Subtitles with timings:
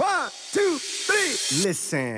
[0.00, 1.68] One, two, three.
[1.68, 2.16] Listen.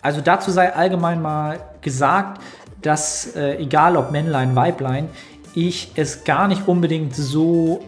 [0.00, 2.40] Also dazu sei allgemein mal gesagt,
[2.80, 5.08] dass äh, egal ob Männlein, Weiblein,
[5.54, 7.82] ich es gar nicht unbedingt so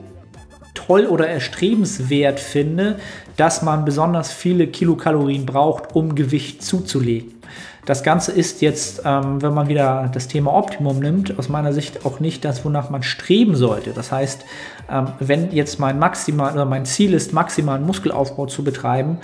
[0.74, 2.98] toll oder erstrebenswert finde,
[3.36, 7.39] dass man besonders viele Kilokalorien braucht, um Gewicht zuzulegen.
[7.86, 12.04] Das Ganze ist jetzt, ähm, wenn man wieder das Thema Optimum nimmt, aus meiner Sicht
[12.04, 13.90] auch nicht das, wonach man streben sollte.
[13.90, 14.44] Das heißt,
[14.90, 19.18] ähm, wenn jetzt mein maximal oder mein Ziel ist, maximalen Muskelaufbau zu betreiben,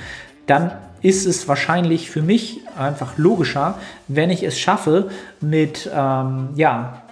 [0.47, 5.11] dann ist es wahrscheinlich für mich einfach logischer, wenn ich es schaffe,
[5.41, 7.03] mit ähm, ja,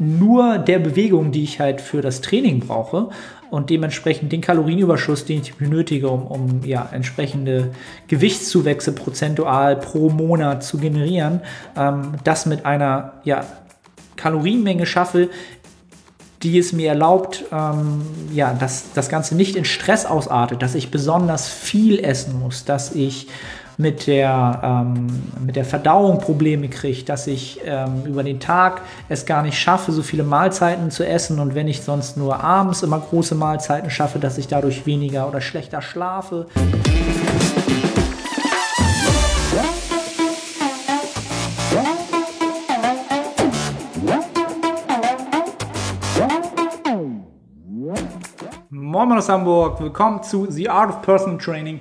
[0.00, 3.10] nur der Bewegung, die ich halt für das Training brauche
[3.50, 7.70] und dementsprechend den Kalorienüberschuss, den ich benötige, um, um ja, entsprechende
[8.08, 11.40] Gewichtszuwächse prozentual pro Monat zu generieren,
[11.76, 13.46] ähm, das mit einer ja,
[14.16, 15.30] Kalorienmenge schaffe,
[16.42, 20.90] die es mir erlaubt, ähm, ja, dass das Ganze nicht in Stress ausartet, dass ich
[20.90, 23.28] besonders viel essen muss, dass ich
[23.80, 25.06] mit der, ähm,
[25.40, 29.92] mit der Verdauung Probleme kriege, dass ich ähm, über den Tag es gar nicht schaffe,
[29.92, 34.18] so viele Mahlzeiten zu essen und wenn ich sonst nur abends immer große Mahlzeiten schaffe,
[34.18, 36.48] dass ich dadurch weniger oder schlechter schlafe.
[48.70, 51.78] Moin aus Hamburg, willkommen zu The Art of Personal Training.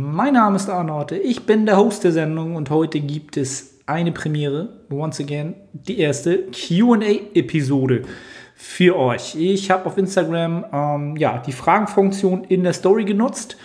[0.00, 4.12] Mein Name ist Arnorte, ich bin der Host der Sendung und heute gibt es eine
[4.12, 8.02] Premiere, once again, die erste QA-Episode
[8.54, 9.34] für euch.
[9.34, 13.56] Ich habe auf Instagram ähm, ja, die Fragenfunktion in der Story genutzt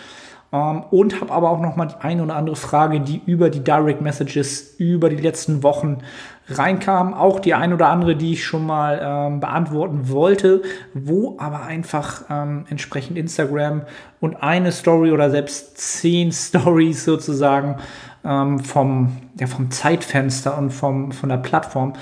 [0.52, 3.62] ähm, und habe aber auch noch mal die eine oder andere Frage, die über die
[3.62, 5.98] Direct Messages über die letzten Wochen
[6.48, 7.14] reinkam.
[7.14, 12.24] Auch die ein oder andere, die ich schon mal ähm, beantworten wollte, wo aber einfach
[12.30, 13.82] ähm, entsprechend Instagram
[14.20, 17.76] und eine Story oder selbst zehn Stories sozusagen
[18.24, 21.94] ähm, vom, ja, vom Zeitfenster und vom, von der Plattform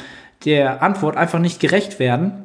[0.45, 2.45] der Antwort einfach nicht gerecht werden.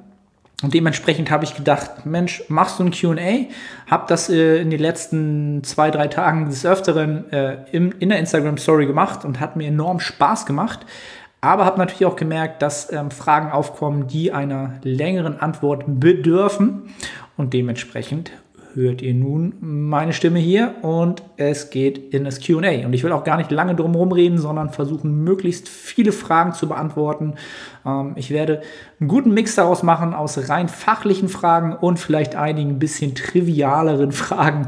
[0.63, 3.45] Und dementsprechend habe ich gedacht, Mensch, machst du ein QA?
[3.89, 8.17] Hab das äh, in den letzten zwei, drei Tagen des Öfteren äh, im, in der
[8.17, 10.79] Instagram Story gemacht und hat mir enorm Spaß gemacht.
[11.41, 16.93] Aber habe natürlich auch gemerkt, dass ähm, Fragen aufkommen, die einer längeren Antwort bedürfen.
[17.37, 18.31] Und dementsprechend
[18.77, 22.85] hört ihr nun meine Stimme hier und es geht in das QA.
[22.85, 26.67] Und ich will auch gar nicht lange drum reden, sondern versuchen, möglichst viele Fragen zu
[26.67, 27.33] beantworten.
[27.85, 28.61] Ähm, ich werde
[28.99, 34.67] einen guten Mix daraus machen aus rein fachlichen Fragen und vielleicht einigen bisschen trivialeren Fragen,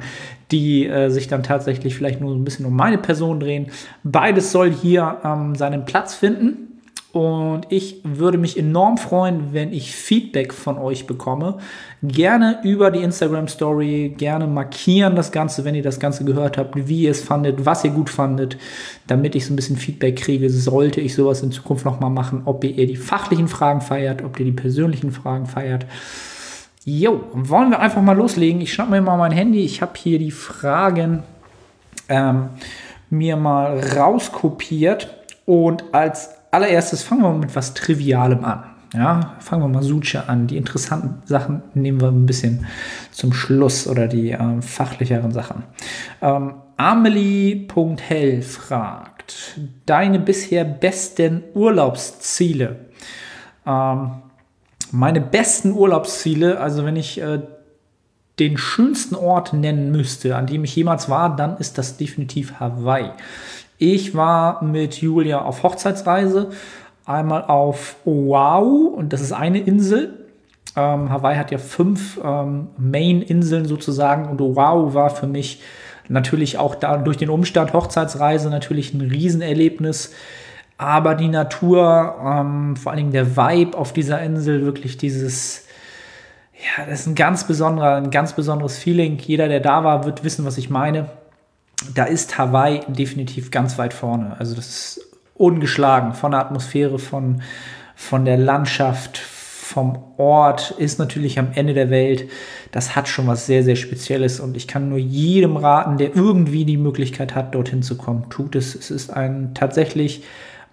[0.50, 3.68] die äh, sich dann tatsächlich vielleicht nur ein bisschen um meine Person drehen.
[4.04, 6.69] Beides soll hier ähm, seinen Platz finden.
[7.12, 11.58] Und ich würde mich enorm freuen, wenn ich Feedback von euch bekomme.
[12.04, 16.88] Gerne über die Instagram Story, gerne markieren das Ganze, wenn ihr das Ganze gehört habt,
[16.88, 18.58] wie ihr es fandet, was ihr gut fandet,
[19.08, 22.64] damit ich so ein bisschen Feedback kriege, sollte ich sowas in Zukunft nochmal machen, ob
[22.64, 25.88] ihr die fachlichen Fragen feiert, ob ihr die persönlichen Fragen feiert.
[26.86, 28.62] Jo, wollen wir einfach mal loslegen.
[28.62, 29.66] Ich schnapp mir mal mein Handy.
[29.66, 31.24] Ich habe hier die Fragen
[32.08, 32.50] ähm,
[33.10, 35.16] mir mal rauskopiert
[35.46, 38.64] und als allererstes fangen wir mit was Trivialem an.
[38.94, 40.48] Ja, fangen wir mal Suche an.
[40.48, 42.66] Die interessanten Sachen nehmen wir ein bisschen
[43.12, 45.64] zum Schluss oder die ähm, fachlicheren Sachen.
[46.22, 52.78] Ähm, Amelie.hell fragt, deine bisher besten Urlaubsziele?
[53.68, 54.12] Ähm,
[54.92, 57.42] meine besten Urlaubsziele, also wenn ich äh,
[58.40, 63.12] den schönsten Ort nennen müsste, an dem ich jemals war, dann ist das definitiv Hawaii.
[63.82, 66.50] Ich war mit Julia auf Hochzeitsreise,
[67.06, 70.28] einmal auf Oahu, und das ist eine Insel.
[70.76, 75.62] Ähm, Hawaii hat ja fünf ähm, Main-Inseln sozusagen, und Oahu war für mich
[76.10, 80.14] natürlich auch da durch den Umstand Hochzeitsreise natürlich ein Riesenerlebnis.
[80.78, 85.68] Aber die Natur, ähm, vor allen Dingen der Vibe auf dieser Insel, wirklich dieses,
[86.54, 89.18] ja, das ist ein ganz besonderer, ein ganz besonderes Feeling.
[89.20, 91.10] Jeder, der da war, wird wissen, was ich meine
[91.94, 94.36] da ist Hawaii definitiv ganz weit vorne.
[94.40, 95.02] Also das ist
[95.36, 97.42] ungeschlagen von der Atmosphäre, von,
[97.96, 99.18] von der Landschaft,
[99.70, 102.28] vom Ort, ist natürlich am Ende der Welt.
[102.72, 106.66] Das hat schon was sehr, sehr Spezielles und ich kann nur jedem raten, der irgendwie
[106.66, 108.74] die Möglichkeit hat, dorthin zu kommen, tut es.
[108.74, 110.24] Es ist ein tatsächlich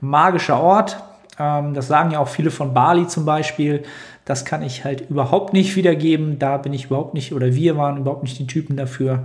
[0.01, 0.97] magischer Ort.
[1.39, 3.83] Ähm, das sagen ja auch viele von Bali zum Beispiel.
[4.25, 6.39] Das kann ich halt überhaupt nicht wiedergeben.
[6.39, 9.25] Da bin ich überhaupt nicht, oder wir waren überhaupt nicht die Typen dafür.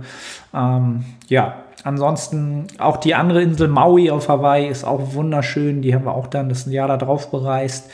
[0.54, 5.82] Ähm, ja, ansonsten auch die andere Insel Maui auf Hawaii ist auch wunderschön.
[5.82, 7.90] Die haben wir auch dann das Jahr da drauf bereist.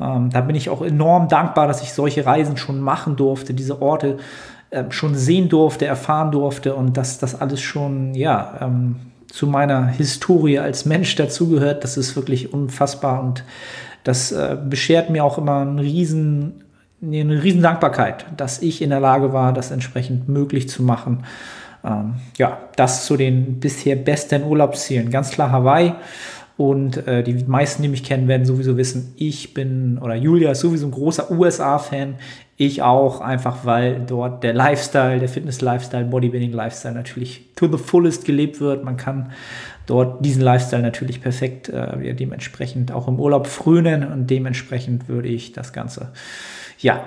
[0.00, 3.82] Ähm, da bin ich auch enorm dankbar, dass ich solche Reisen schon machen durfte, diese
[3.82, 4.18] Orte
[4.70, 8.96] äh, schon sehen durfte, erfahren durfte und dass das alles schon, ja, ähm,
[9.32, 11.84] zu meiner Historie als Mensch dazugehört.
[11.84, 13.44] Das ist wirklich unfassbar und
[14.04, 16.64] das äh, beschert mir auch immer einen riesen,
[17.02, 21.24] eine riesen Dankbarkeit, dass ich in der Lage war, das entsprechend möglich zu machen.
[21.84, 25.10] Ähm, ja, das zu den bisher besten Urlaubszielen.
[25.10, 25.94] Ganz klar Hawaii.
[26.60, 30.60] Und äh, die meisten, die mich kennen, werden sowieso wissen, ich bin, oder Julia ist
[30.60, 32.16] sowieso ein großer USA-Fan.
[32.58, 38.60] Ich auch, einfach weil dort der Lifestyle, der Fitness-Lifestyle, Bodybuilding-Lifestyle natürlich to the fullest gelebt
[38.60, 38.84] wird.
[38.84, 39.32] Man kann
[39.86, 45.28] dort diesen Lifestyle natürlich perfekt äh, ja, dementsprechend auch im Urlaub frönen und dementsprechend würde
[45.28, 46.12] ich das Ganze,
[46.78, 47.04] ja,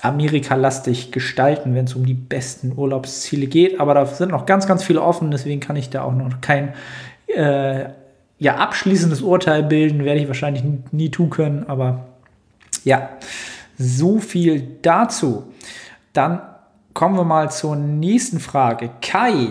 [0.00, 3.80] Amerika-lastig gestalten, wenn es um die besten Urlaubsziele geht.
[3.80, 6.72] Aber da sind noch ganz, ganz viele offen, deswegen kann ich da auch noch kein
[7.26, 7.84] äh,
[8.44, 10.62] ja, abschließendes Urteil bilden, werde ich wahrscheinlich
[10.92, 12.04] nie tun können, aber
[12.84, 13.08] ja,
[13.78, 15.54] so viel dazu.
[16.12, 16.42] Dann
[16.92, 18.90] kommen wir mal zur nächsten Frage.
[19.00, 19.46] Kai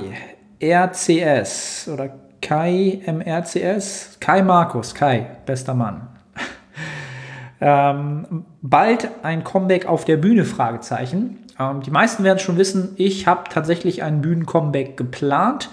[0.61, 4.17] RCS oder Kai MRCS?
[4.19, 6.09] Kai Markus, Kai, bester Mann.
[7.61, 10.45] ähm, bald ein Comeback auf der Bühne?
[10.45, 11.39] Fragezeichen.
[11.59, 15.71] Ähm, die meisten werden schon wissen, ich habe tatsächlich ein Bühnen-Comeback geplant.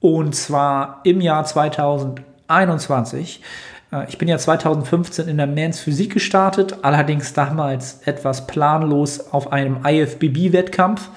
[0.00, 3.42] Und zwar im Jahr 2000 21.
[3.92, 9.52] Äh, ich bin ja 2015 in der Mans Physik gestartet, allerdings damals etwas planlos auf
[9.52, 11.08] einem IFBB-Wettkampf,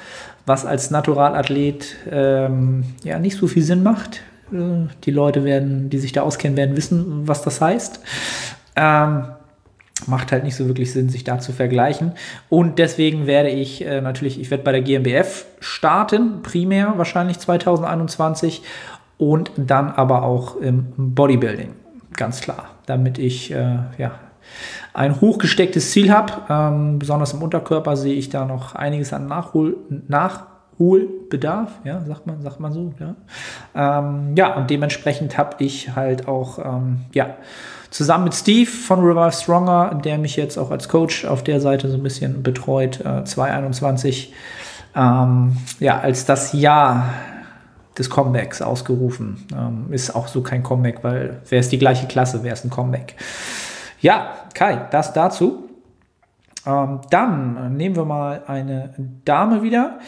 [0.46, 4.22] was als Naturalathlet ähm, ja nicht so viel Sinn macht.
[4.52, 8.00] Äh, die Leute werden, die sich da auskennen, werden wissen, was das heißt.
[8.76, 9.26] Ähm,
[10.08, 12.14] macht halt nicht so wirklich Sinn, sich da zu vergleichen.
[12.50, 18.64] Und deswegen werde ich äh, natürlich, ich werde bei der GmbF starten, primär wahrscheinlich 2021
[19.18, 21.74] und dann aber auch im Bodybuilding,
[22.16, 24.12] ganz klar, damit ich äh, ja,
[24.94, 26.34] ein hochgestecktes Ziel habe.
[26.50, 29.78] Ähm, besonders im Unterkörper sehe ich da noch einiges an Nachhol
[30.08, 33.16] Nachholbedarf, ja, sagt man, sagt man so, ja.
[33.76, 37.36] Ähm, ja, und dementsprechend habe ich halt auch, ähm, ja,
[37.90, 41.90] zusammen mit Steve von Revive Stronger, der mich jetzt auch als Coach auf der Seite
[41.90, 44.34] so ein bisschen betreut, äh, 2021,
[44.96, 47.10] ähm, ja, als das Jahr
[47.98, 49.46] des Comebacks ausgerufen.
[49.56, 52.70] Ähm, ist auch so kein Comeback, weil wäre es die gleiche Klasse, wäre es ein
[52.70, 53.16] Comeback.
[54.02, 55.70] Ja, Kai, das dazu.
[56.66, 58.94] Ähm, dann nehmen wir mal eine
[59.26, 60.00] Dame wieder.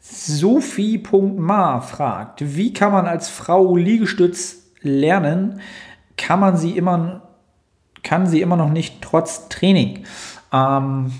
[0.00, 5.60] Sophie.ma fragt, wie kann man als Frau Liegestütz lernen?
[6.16, 7.22] Kann man sie immer,
[8.02, 10.04] kann sie immer noch nicht trotz Training?
[10.52, 11.12] Ähm,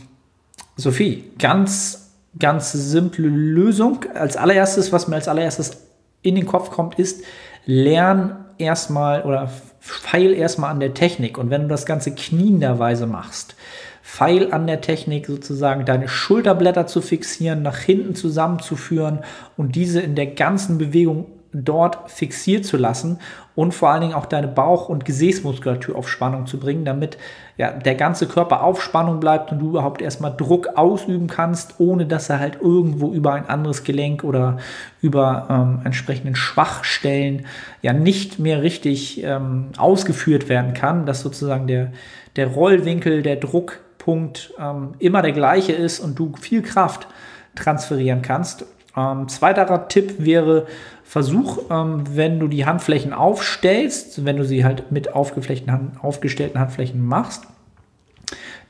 [0.76, 4.04] Sophie, ganz, ganz simple Lösung.
[4.14, 5.91] Als allererstes, was mir als allererstes
[6.22, 7.24] in den Kopf kommt, ist,
[7.66, 11.38] lern erstmal oder feil erstmal an der Technik.
[11.38, 13.56] Und wenn du das Ganze knienderweise machst,
[14.02, 19.20] feil an der Technik sozusagen deine Schulterblätter zu fixieren, nach hinten zusammenzuführen
[19.56, 23.19] und diese in der ganzen Bewegung dort fixiert zu lassen
[23.54, 27.19] und vor allen Dingen auch deine Bauch- und Gesäßmuskulatur auf Spannung zu bringen, damit
[27.58, 32.06] ja, der ganze Körper auf Spannung bleibt und du überhaupt erstmal Druck ausüben kannst, ohne
[32.06, 34.56] dass er halt irgendwo über ein anderes Gelenk oder
[35.02, 37.46] über ähm, entsprechenden Schwachstellen
[37.82, 41.93] ja nicht mehr richtig ähm, ausgeführt werden kann, dass sozusagen der,
[42.37, 47.06] der Rollwinkel, der Druckpunkt ähm, immer der gleiche ist und du viel Kraft
[47.54, 48.64] transferieren kannst.
[48.96, 50.66] Ähm, zweiterer Tipp wäre,
[51.12, 57.45] versuch, ähm, wenn du die Handflächen aufstellst, wenn du sie halt mit aufgestellten Handflächen machst,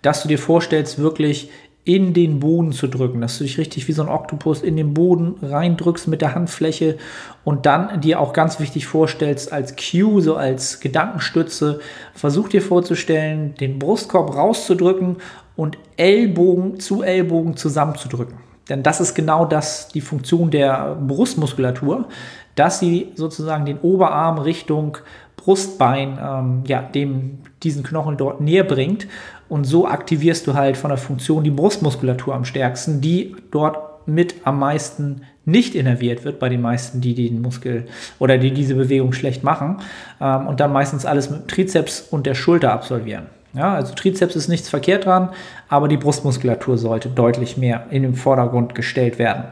[0.03, 1.51] dass du dir vorstellst, wirklich
[1.85, 4.93] in den Boden zu drücken, dass du dich richtig wie so ein Oktopus in den
[4.93, 6.99] Boden reindrückst mit der Handfläche
[7.45, 11.79] und dann dir auch ganz wichtig vorstellst als Cue, so als Gedankenstütze,
[12.13, 15.19] versuch dir vorzustellen, den Brustkorb rauszudrücken
[15.55, 18.52] und Ellbogen zu Ellbogen zusammenzudrücken.
[18.69, 22.07] Denn das ist genau das, die Funktion der Brustmuskulatur,
[22.55, 24.99] dass sie sozusagen den Oberarm Richtung
[25.37, 29.09] Brustbein, ähm, ja, dem diesen Knochen dort näher bringt.
[29.49, 34.35] Und so aktivierst du halt von der Funktion die Brustmuskulatur am stärksten, die dort mit
[34.45, 37.87] am meisten nicht innerviert wird bei den meisten, die den Muskel
[38.19, 39.79] oder die diese Bewegung schlecht machen
[40.21, 43.27] ähm, und dann meistens alles mit dem Trizeps und der Schulter absolvieren.
[43.55, 45.29] Ja, also Trizeps ist nichts verkehrt dran,
[45.69, 49.45] aber die Brustmuskulatur sollte deutlich mehr in den Vordergrund gestellt werden.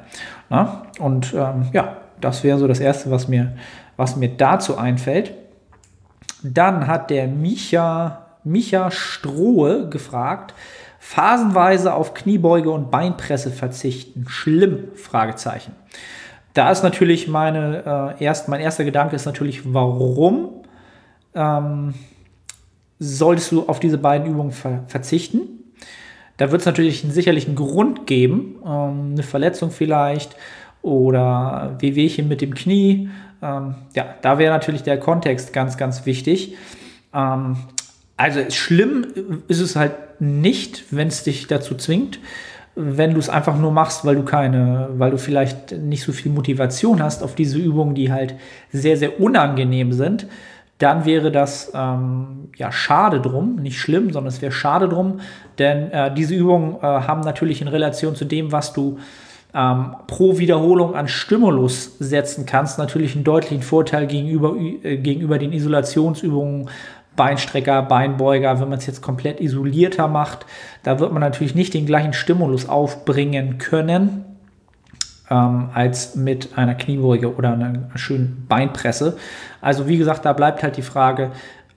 [0.48, 3.52] Ja, und ähm, ja, das wäre so das Erste, was mir,
[3.96, 5.32] was mir dazu einfällt.
[6.42, 10.54] Dann hat der Micha, Micha Strohe gefragt,
[10.98, 14.26] phasenweise auf Kniebeuge und Beinpresse verzichten.
[14.28, 14.88] Schlimm?
[14.94, 15.74] Fragezeichen.
[16.54, 20.64] Da ist natürlich meine, äh, erst, mein erster Gedanke ist natürlich, warum?
[21.34, 21.94] Ähm,
[23.00, 25.40] solltest du auf diese beiden Übungen ver verzichten.
[26.36, 30.36] Da wird es natürlich einen Grund geben, ähm, eine Verletzung vielleicht
[30.82, 33.08] oder Wehwehchen mit dem Knie.
[33.42, 36.56] Ähm, ja, da wäre natürlich der Kontext ganz, ganz wichtig.
[37.12, 37.56] Ähm,
[38.16, 39.06] also schlimm
[39.48, 42.20] ist es halt nicht, wenn es dich dazu zwingt.
[42.74, 46.30] Wenn du es einfach nur machst, weil du keine, weil du vielleicht nicht so viel
[46.30, 48.34] Motivation hast auf diese Übungen, die halt
[48.72, 50.26] sehr, sehr unangenehm sind,
[50.80, 55.20] dann wäre das ähm, ja schade drum, nicht schlimm, sondern es wäre schade drum,
[55.58, 58.98] denn äh, diese Übungen äh, haben natürlich in Relation zu dem, was du
[59.54, 65.52] ähm, pro Wiederholung an Stimulus setzen kannst, natürlich einen deutlichen Vorteil gegenüber, äh, gegenüber den
[65.52, 66.70] Isolationsübungen,
[67.14, 70.46] Beinstrecker, Beinbeuger, wenn man es jetzt komplett isolierter macht,
[70.82, 74.24] da wird man natürlich nicht den gleichen Stimulus aufbringen können
[75.30, 79.16] ähm, als mit einer Kniebeuge oder einer schönen Beinpresse.
[79.60, 81.30] Also wie gesagt, da bleibt halt die Frage,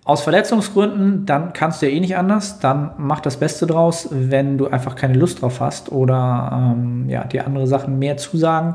[0.05, 2.59] aus Verletzungsgründen, dann kannst du ja eh nicht anders.
[2.59, 7.23] Dann mach das Beste draus, wenn du einfach keine Lust drauf hast oder ähm, ja,
[7.23, 8.73] dir andere Sachen mehr zusagen.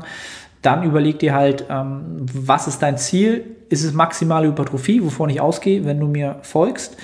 [0.61, 3.45] Dann überleg dir halt, ähm, was ist dein Ziel?
[3.69, 6.97] Ist es maximale Hypertrophie, wovon ich ausgehe, wenn du mir folgst?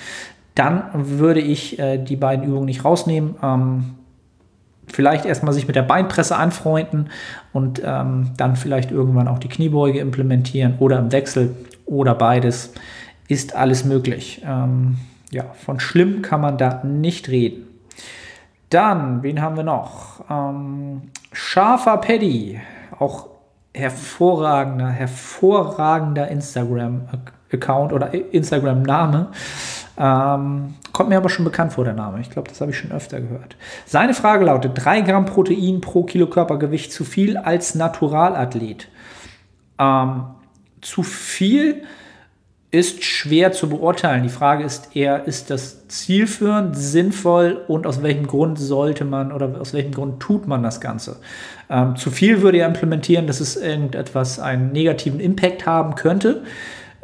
[0.56, 3.36] Dann würde ich äh, die beiden Übungen nicht rausnehmen.
[3.42, 3.84] Ähm,
[4.88, 7.10] vielleicht erstmal sich mit der Beinpresse anfreunden
[7.52, 11.54] und ähm, dann vielleicht irgendwann auch die Kniebeuge implementieren oder im Wechsel
[11.86, 12.72] oder beides
[13.28, 14.42] ist alles möglich.
[14.44, 14.96] Ähm,
[15.30, 17.66] ja, von schlimm kann man da nicht reden.
[18.70, 20.24] Dann, wen haben wir noch?
[20.30, 21.02] Ähm,
[21.32, 22.60] Scharfer Paddy,
[22.98, 23.28] auch
[23.74, 29.28] hervorragender, hervorragender Instagram-Account oder Instagram-Name.
[29.98, 32.20] Ähm, kommt mir aber schon bekannt vor, der Name.
[32.20, 33.56] Ich glaube, das habe ich schon öfter gehört.
[33.86, 38.88] Seine Frage lautet: 3 Gramm Protein pro Kilo Körpergewicht zu viel als Naturalathlet.
[39.78, 40.24] Ähm,
[40.80, 41.82] zu viel
[42.70, 44.22] ist schwer zu beurteilen.
[44.22, 49.60] Die Frage ist eher, ist das zielführend, sinnvoll und aus welchem Grund sollte man oder
[49.60, 51.16] aus welchem Grund tut man das Ganze?
[51.70, 56.42] Ähm, zu viel würde ja implementieren, dass es irgendetwas einen negativen Impact haben könnte.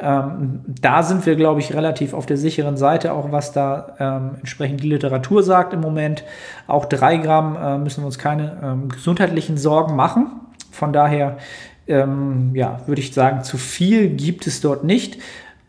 [0.03, 4.31] Ähm, da sind wir, glaube ich, relativ auf der sicheren Seite, auch was da ähm,
[4.39, 6.23] entsprechend die Literatur sagt im Moment.
[6.67, 10.41] Auch drei Gramm äh, müssen wir uns keine ähm, gesundheitlichen Sorgen machen.
[10.71, 11.37] Von daher
[11.87, 15.19] ähm, ja, würde ich sagen, zu viel gibt es dort nicht.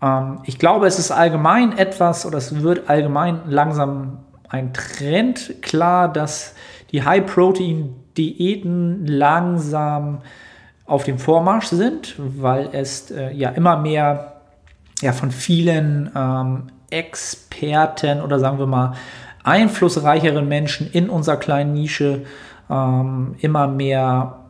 [0.02, 6.12] Ähm, ich glaube, es ist allgemein etwas oder es wird allgemein langsam ein Trend klar,
[6.12, 6.54] dass
[6.92, 10.20] die High-Protein-Diäten langsam
[10.86, 14.34] auf dem Vormarsch sind, weil es äh, ja immer mehr
[15.00, 18.94] ja, von vielen ähm, Experten oder sagen wir mal
[19.42, 22.24] einflussreicheren Menschen in unserer kleinen Nische
[22.70, 24.40] ähm, immer mehr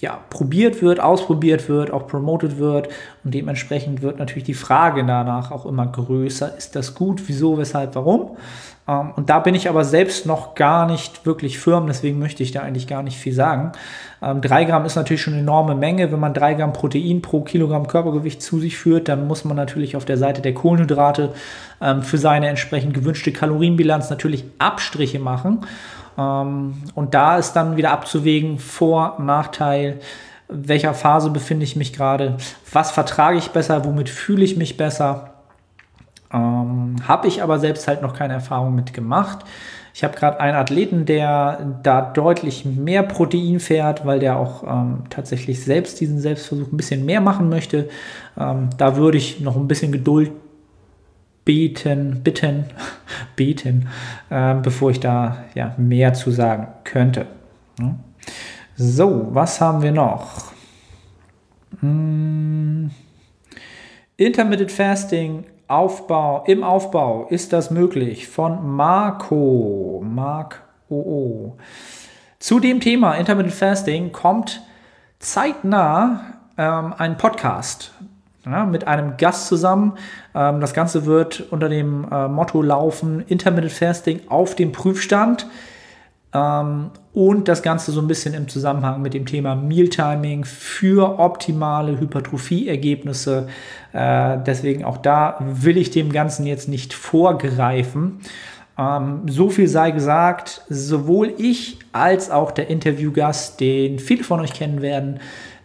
[0.00, 2.88] ja, probiert wird, ausprobiert wird, auch promoted wird
[3.22, 6.56] und dementsprechend wird natürlich die Frage danach auch immer größer.
[6.56, 7.22] Ist das gut?
[7.28, 7.56] Wieso?
[7.56, 7.94] Weshalb?
[7.94, 8.36] Warum?
[8.88, 12.52] Ähm, und da bin ich aber selbst noch gar nicht wirklich firm, deswegen möchte ich
[12.52, 13.72] da eigentlich gar nicht viel sagen.
[14.22, 16.10] Ähm, drei Gramm ist natürlich schon eine enorme Menge.
[16.12, 19.96] Wenn man drei Gramm Protein pro Kilogramm Körpergewicht zu sich führt, dann muss man natürlich
[19.96, 21.32] auf der Seite der Kohlenhydrate
[21.80, 25.66] ähm, für seine entsprechend gewünschte Kalorienbilanz natürlich Abstriche machen.
[26.18, 30.00] Ähm, und da ist dann wieder abzuwägen, Vor-, Nachteil,
[30.48, 32.36] welcher Phase befinde ich mich gerade,
[32.72, 35.31] was vertrage ich besser, womit fühle ich mich besser.
[36.32, 39.44] Ähm, habe ich aber selbst halt noch keine Erfahrung mit gemacht.
[39.94, 45.04] Ich habe gerade einen Athleten, der da deutlich mehr Protein fährt, weil der auch ähm,
[45.10, 47.90] tatsächlich selbst diesen Selbstversuch ein bisschen mehr machen möchte.
[48.38, 50.30] Ähm, da würde ich noch ein bisschen Geduld
[51.44, 52.64] beten, bitten,
[53.36, 53.88] beten,
[54.30, 57.26] äh, bevor ich da ja, mehr zu sagen könnte.
[58.76, 60.52] So, was haben wir noch?
[61.80, 62.90] Hm.
[64.16, 70.60] Intermittent Fasting Aufbau, im Aufbau ist das möglich von Marco, Mark
[70.90, 71.56] OO.
[72.38, 74.60] Zu dem Thema Intermittent Fasting kommt
[75.18, 77.94] zeitnah ähm, ein Podcast
[78.44, 79.94] ja, mit einem Gast zusammen.
[80.34, 85.46] Ähm, das Ganze wird unter dem äh, Motto laufen, Intermittent Fasting auf dem Prüfstand.
[86.34, 92.00] Ähm, und das Ganze so ein bisschen im Zusammenhang mit dem Thema Mealtiming für optimale
[92.00, 93.48] Hypertrophie-Ergebnisse.
[93.92, 98.20] Äh, deswegen auch da will ich dem Ganzen jetzt nicht vorgreifen.
[98.78, 104.54] Ähm, so viel sei gesagt, sowohl ich als auch der Interviewgast, den viele von euch
[104.54, 105.20] kennen werden,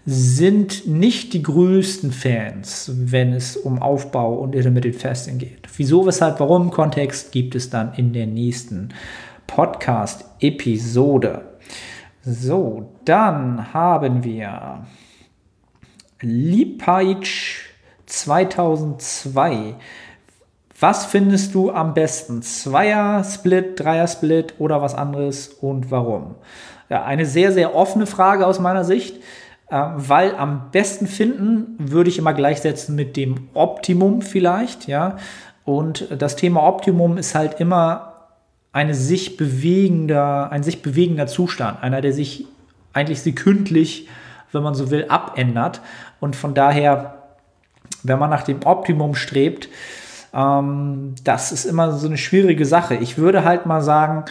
[0.09, 5.67] sind nicht die größten Fans, wenn es um Aufbau und Intermittent Fasting geht.
[5.75, 6.71] Wieso, weshalb, warum?
[6.71, 8.89] Kontext gibt es dann in der nächsten
[9.47, 11.57] Podcast-Episode.
[12.23, 14.85] So, dann haben wir
[16.21, 17.69] Lipaitsch
[18.05, 19.75] 2002.
[20.79, 22.41] Was findest du am besten?
[22.41, 26.35] Zweier-Split, Dreier-Split oder was anderes und warum?
[26.89, 29.17] Ja, eine sehr, sehr offene Frage aus meiner Sicht,
[29.69, 35.17] äh, weil am besten finden würde ich immer gleichsetzen mit dem Optimum vielleicht, ja.
[35.65, 38.06] Und das Thema Optimum ist halt immer
[38.77, 42.45] eine sich bewegender, ein sich bewegender Zustand, einer, der sich
[42.93, 44.07] eigentlich sekündlich,
[44.51, 45.81] wenn man so will, abändert.
[46.19, 47.23] Und von daher,
[48.03, 49.67] wenn man nach dem Optimum strebt,
[50.31, 52.93] ähm, das ist immer so eine schwierige Sache.
[52.93, 54.25] Ich würde halt mal sagen,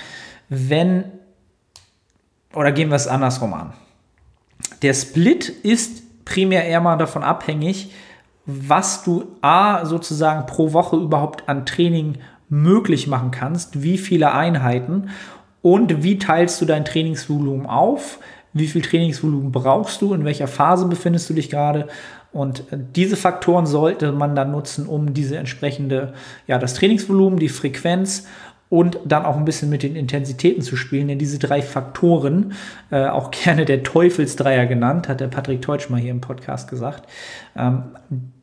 [0.49, 1.07] wenn,
[2.55, 3.73] oder gehen wir es andersrum an.
[4.83, 7.91] Der Split ist primär eher mal davon abhängig,
[8.45, 15.11] was du A sozusagen pro Woche überhaupt an Training möglich machen kannst, wie viele Einheiten
[15.63, 18.19] und wie teilst du dein Trainingsvolumen auf,
[18.53, 21.89] wie viel Trainingsvolumen brauchst du, in welcher Phase befindest du dich gerade
[22.37, 26.13] und diese Faktoren sollte man dann nutzen, um diese entsprechende,
[26.47, 28.27] ja, das Trainingsvolumen, die Frequenz
[28.69, 31.09] und dann auch ein bisschen mit den Intensitäten zu spielen.
[31.09, 32.53] Denn diese drei Faktoren,
[32.91, 37.09] äh, auch gerne der Teufelsdreier genannt, hat der Patrick Teutsch mal hier im Podcast gesagt.
[37.57, 37.85] Ähm,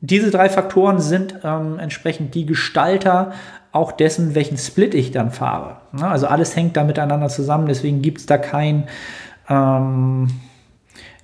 [0.02, 3.34] diese drei Faktoren sind ähm, entsprechend die Gestalter
[3.74, 5.78] auch dessen, welchen Split ich dann fahre.
[6.00, 8.88] Ja, also alles hängt da miteinander zusammen, deswegen gibt es da kein,
[9.50, 10.30] ähm,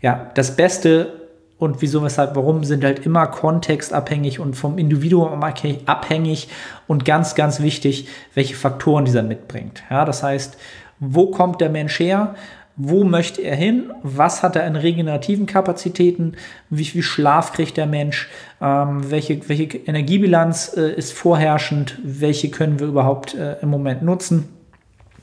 [0.01, 1.13] ja, das Beste
[1.59, 6.49] und wieso, weshalb, warum sind halt immer kontextabhängig und vom Individuum abhängig
[6.87, 9.83] und ganz, ganz wichtig, welche Faktoren dieser mitbringt.
[9.89, 10.57] Ja, das heißt,
[10.99, 12.35] wo kommt der Mensch her?
[12.81, 13.91] Wo möchte er hin?
[14.03, 16.37] Was hat er in regenerativen Kapazitäten?
[16.69, 18.29] Wie viel Schlaf kriegt der Mensch?
[18.61, 21.99] Ähm, welche, welche Energiebilanz äh, ist vorherrschend?
[22.01, 24.47] Welche können wir überhaupt äh, im Moment nutzen?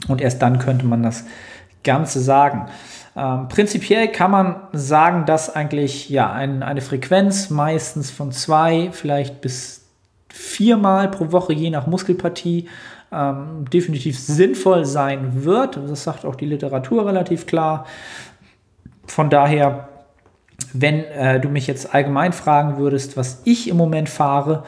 [0.07, 1.25] Und erst dann könnte man das
[1.83, 2.67] Ganze sagen.
[3.17, 9.41] Ähm, prinzipiell kann man sagen, dass eigentlich ja ein, eine Frequenz meistens von zwei, vielleicht
[9.41, 9.87] bis
[10.29, 12.69] viermal pro Woche, je nach Muskelpartie,
[13.13, 15.77] ähm, definitiv sinnvoll sein wird.
[15.77, 17.87] Das sagt auch die Literatur relativ klar.
[19.07, 19.89] Von daher,
[20.73, 24.65] wenn äh, du mich jetzt allgemein fragen würdest, was ich im Moment fahre,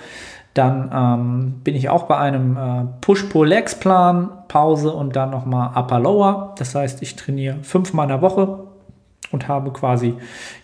[0.54, 6.54] dann ähm, bin ich auch bei einem äh, Push-Pull-Legs-Plan, Pause und dann nochmal Upper-Lower.
[6.58, 8.67] Das heißt, ich trainiere fünfmal in der Woche
[9.30, 10.14] und habe quasi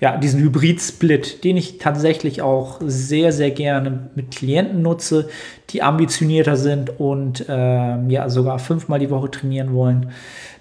[0.01, 5.29] ja, diesen Hybrid-Split, den ich tatsächlich auch sehr, sehr gerne mit Klienten nutze,
[5.71, 10.11] die ambitionierter sind und äh, ja sogar fünfmal die Woche trainieren wollen.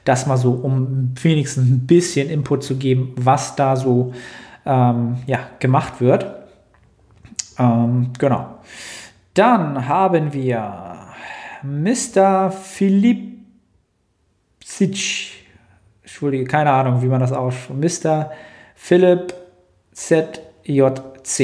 [0.06, 4.14] Das mal so, um wenigstens ein bisschen Input zu geben, was da so
[4.66, 6.26] ähm, ja, gemacht wird.
[7.58, 8.60] Ähm, genau.
[9.34, 11.08] Dann haben wir
[11.64, 12.52] Mr.
[12.52, 13.40] Philipp
[14.64, 15.43] Sitsch.
[16.14, 18.04] Entschuldige, keine Ahnung, wie man das ausspricht.
[18.06, 18.30] Mr.
[18.76, 19.34] Philipp
[19.94, 21.40] ZJC.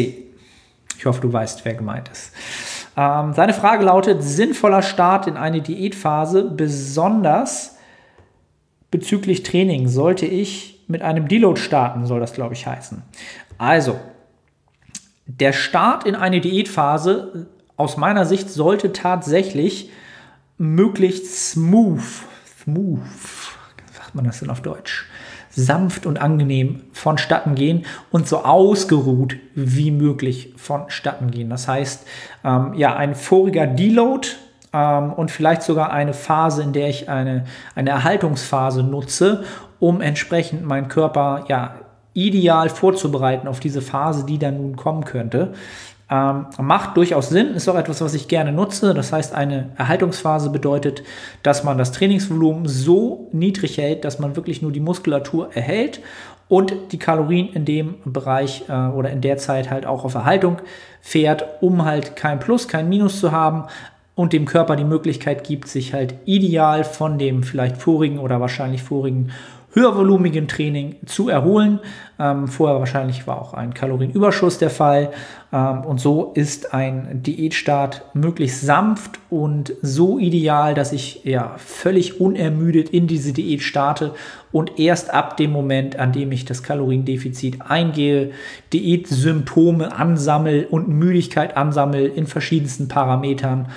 [0.95, 2.31] Ich hoffe, du weißt, wer gemeint ist.
[2.95, 7.79] Ähm, seine Frage lautet: sinnvoller Start in eine Diätphase, besonders
[8.91, 9.87] bezüglich Training.
[9.87, 13.01] Sollte ich mit einem Deload starten, soll das, glaube ich, heißen.
[13.57, 13.99] Also,
[15.25, 19.89] der Start in eine Diätphase aus meiner Sicht sollte tatsächlich
[20.59, 22.03] möglichst smooth,
[22.61, 22.99] smooth,
[24.09, 25.05] sagt man das denn auf Deutsch,
[25.51, 31.51] sanft und angenehm vonstatten gehen und so ausgeruht wie möglich vonstatten gehen.
[31.51, 32.07] Das heißt,
[32.43, 34.29] ähm, ja, ein voriger Deload
[34.73, 37.45] ähm, und vielleicht sogar eine Phase, in der ich eine,
[37.75, 39.43] eine Erhaltungsphase nutze,
[39.79, 41.75] um entsprechend meinen Körper ja
[42.15, 45.53] ideal vorzubereiten auf diese Phase, die dann nun kommen könnte.
[46.11, 48.95] Ähm, macht durchaus Sinn, ist auch etwas, was ich gerne nutze.
[48.95, 51.03] Das heißt, eine Erhaltungsphase bedeutet,
[51.43, 56.01] dass man das Trainingsvolumen so niedrig hält, dass man wirklich nur die Muskulatur erhält
[56.47, 60.57] und die Kalorien in dem Bereich äh, oder in der Zeit halt auch auf Erhaltung
[60.99, 63.65] fährt, um halt kein Plus, kein Minus zu haben
[64.15, 68.81] und dem Körper die Möglichkeit gibt, sich halt ideal von dem vielleicht vorigen oder wahrscheinlich
[68.81, 69.31] vorigen
[69.73, 71.79] höhervolumigen Training zu erholen.
[72.19, 75.11] Ähm, vorher wahrscheinlich war auch ein Kalorienüberschuss der Fall.
[75.53, 82.19] Ähm, und so ist ein Diätstart möglichst sanft und so ideal, dass ich ja völlig
[82.19, 84.13] unermüdet in diese Diät starte
[84.51, 88.31] und erst ab dem Moment, an dem ich das Kaloriendefizit eingehe,
[88.73, 93.67] Diätsymptome ansammel und Müdigkeit ansammel in verschiedensten Parametern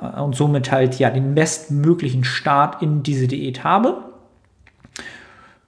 [0.00, 4.11] äh, und somit halt ja den bestmöglichen Start in diese Diät habe.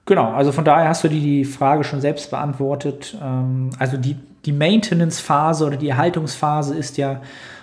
[0.07, 3.17] Genau, also von daher hast du die, die Frage schon selbst beantwortet.
[3.21, 4.15] Ähm, also die,
[4.45, 7.21] die Maintenance-Phase oder die Erhaltungsphase ist ja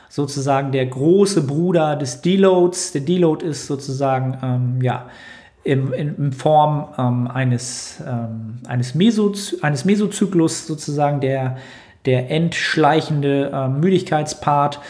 [0.09, 2.93] sozusagen der große Bruder des Deloads.
[2.93, 5.07] Der Deload ist sozusagen, ähm, ja,
[5.65, 11.57] in, in, in Form ähm, eines, ähm, eines, Meso, eines Mesozyklus sozusagen der,
[12.05, 14.81] der entschleichende äh, Müdigkeitspart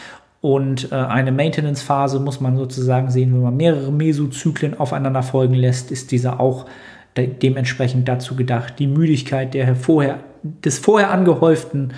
[0.43, 5.89] Und äh, eine Maintenance-Phase muss man sozusagen sehen, wenn man mehrere Mesozyklen aufeinander folgen lässt,
[5.89, 6.65] ist dieser auch
[7.17, 11.93] de dementsprechend dazu gedacht, die Müdigkeit der vorher, des vorher angehäuften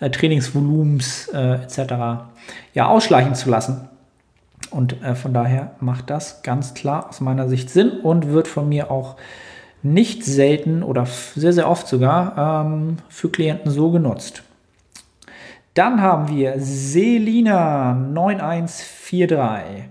[0.00, 2.24] äh, Trainingsvolumens äh, etc.
[2.74, 3.88] ja ausschleichen zu lassen.
[4.70, 8.68] Und äh, von daher macht das ganz klar aus meiner Sicht Sinn und wird von
[8.68, 9.16] mir auch
[9.82, 14.42] nicht selten oder sehr, sehr oft sogar ähm, für Klienten so genutzt.
[15.74, 19.84] Dann haben wir Selina 9143.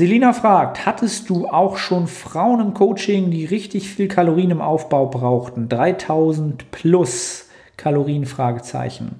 [0.00, 5.04] Selina fragt, hattest du auch schon Frauen im Coaching, die richtig viel Kalorien im Aufbau
[5.04, 5.68] brauchten?
[5.68, 8.24] 3000 plus Kalorien?
[8.24, 9.16] Fragezeichen.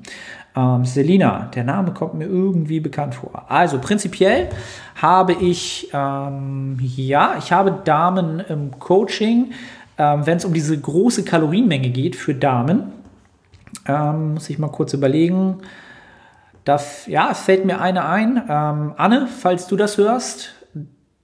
[0.57, 3.45] Ähm, Selina, der Name kommt mir irgendwie bekannt vor.
[3.49, 4.49] Also prinzipiell
[4.97, 9.53] habe ich, ähm, ja, ich habe Damen im Coaching,
[9.99, 12.85] ähm, wenn es um diese große Kalorienmenge geht für Damen.
[13.87, 15.59] Ähm, muss ich mal kurz überlegen.
[16.65, 18.43] Da, ja, fällt mir eine ein.
[18.49, 20.55] Ähm, Anne, falls du das hörst,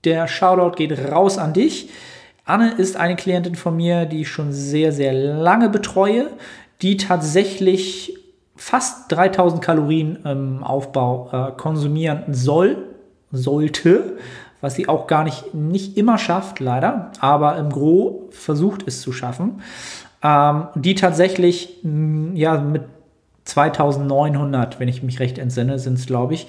[0.07, 1.89] der Shoutout geht raus an dich.
[2.45, 6.27] Anne ist eine Klientin von mir, die ich schon sehr, sehr lange betreue,
[6.81, 8.17] die tatsächlich
[8.55, 12.77] fast 3000 Kalorien im Aufbau äh, konsumieren soll,
[13.33, 14.17] sollte,
[14.61, 19.11] was sie auch gar nicht, nicht immer schafft, leider, aber im Gro versucht es zu
[19.11, 19.61] schaffen,
[20.23, 22.83] ähm, die tatsächlich mh, ja mit
[23.43, 26.47] 2900, wenn ich mich recht entsinne, sind es, glaube ich,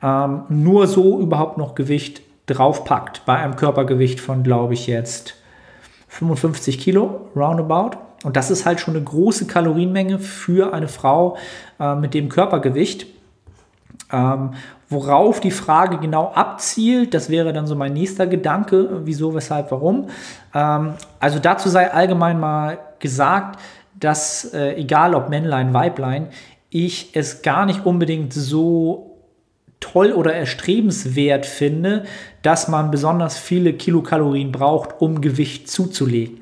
[0.00, 5.34] ähm, nur so überhaupt noch Gewicht draufpackt, bei einem Körpergewicht von, glaube ich, jetzt
[6.08, 7.98] 55 Kilo, roundabout.
[8.24, 11.36] Und das ist halt schon eine große Kalorienmenge für eine Frau
[11.78, 13.06] äh, mit dem Körpergewicht.
[14.12, 14.50] Ähm,
[14.88, 20.08] worauf die Frage genau abzielt, das wäre dann so mein nächster Gedanke, wieso, weshalb, warum.
[20.52, 23.60] Ähm, also dazu sei allgemein mal gesagt,
[23.94, 26.28] dass äh, egal ob Männlein, Weiblein,
[26.70, 29.09] ich es gar nicht unbedingt so
[29.80, 32.04] toll oder erstrebenswert finde,
[32.42, 36.40] dass man besonders viele Kilokalorien braucht, um Gewicht zuzulegen.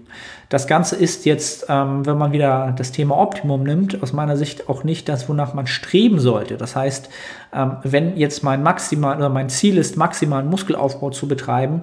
[0.49, 4.69] Das Ganze ist jetzt, ähm, wenn man wieder das Thema Optimum nimmt, aus meiner Sicht
[4.69, 6.57] auch nicht das, wonach man streben sollte.
[6.57, 7.11] Das heißt,
[7.53, 11.83] ähm, wenn jetzt mein maximal oder mein Ziel ist, maximalen Muskelaufbau zu betreiben,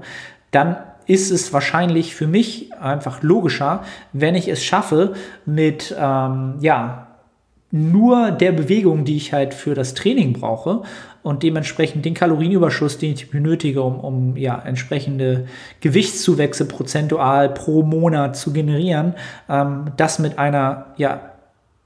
[0.49, 5.13] dann ist es wahrscheinlich für mich einfach logischer, wenn ich es schaffe,
[5.45, 7.14] mit ähm, ja,
[7.71, 10.83] nur der Bewegung, die ich halt für das Training brauche,
[11.25, 15.47] und dementsprechend den Kalorienüberschuss, den ich benötige, um, um ja, entsprechende
[15.81, 19.15] Gewichtszuwächse prozentual pro Monat zu generieren,
[19.49, 21.31] ähm, das mit einer ja,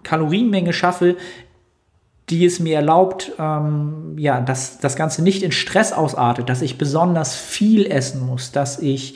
[0.04, 1.16] Kalorienmenge schaffe,
[2.30, 6.78] die es mir erlaubt, ähm, ja, dass das Ganze nicht in Stress ausartet, dass ich
[6.78, 9.16] besonders viel essen muss, dass ich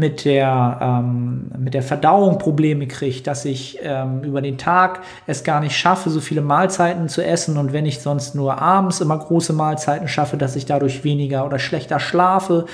[0.00, 5.44] mit der, ähm, mit der Verdauung Probleme kriege, dass ich ähm, über den Tag es
[5.44, 9.18] gar nicht schaffe, so viele Mahlzeiten zu essen und wenn ich sonst nur abends immer
[9.18, 12.64] große Mahlzeiten schaffe, dass ich dadurch weniger oder schlechter schlafe,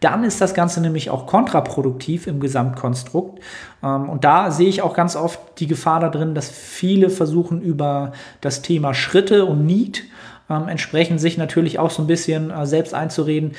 [0.00, 3.40] dann ist das Ganze nämlich auch kontraproduktiv im Gesamtkonstrukt.
[3.82, 7.60] Ähm, und da sehe ich auch ganz oft die Gefahr da drin, dass viele versuchen
[7.60, 10.04] über das Thema Schritte und Need
[10.50, 13.52] ähm, entsprechend sich natürlich auch so ein bisschen äh, selbst einzureden,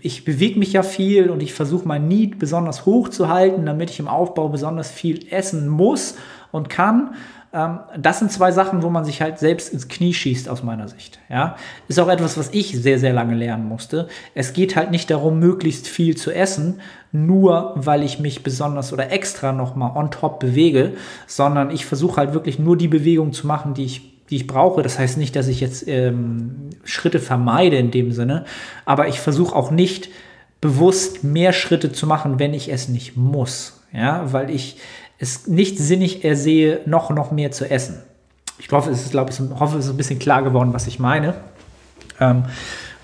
[0.00, 3.90] ich bewege mich ja viel und ich versuche mein Need besonders hoch zu halten, damit
[3.90, 6.16] ich im Aufbau besonders viel essen muss
[6.50, 7.14] und kann.
[7.52, 10.88] Ähm, das sind zwei Sachen, wo man sich halt selbst ins Knie schießt, aus meiner
[10.88, 11.18] Sicht.
[11.28, 11.56] Ja?
[11.88, 14.08] Ist auch etwas, was ich sehr, sehr lange lernen musste.
[14.34, 16.80] Es geht halt nicht darum, möglichst viel zu essen,
[17.12, 20.94] nur weil ich mich besonders oder extra nochmal on top bewege,
[21.26, 24.82] sondern ich versuche halt wirklich nur die Bewegung zu machen, die ich die ich brauche.
[24.82, 28.46] Das heißt nicht, dass ich jetzt ähm, Schritte vermeide in dem Sinne,
[28.86, 30.08] aber ich versuche auch nicht
[30.62, 33.82] bewusst mehr Schritte zu machen, wenn ich es nicht muss.
[33.92, 34.78] Ja, weil ich
[35.18, 38.02] es nicht sinnig ersehe, noch, noch mehr zu essen.
[38.58, 40.98] Ich hoffe, es ist, glaube ich, hoffe, es ist ein bisschen klar geworden, was ich
[40.98, 41.34] meine.
[42.18, 42.44] Ähm,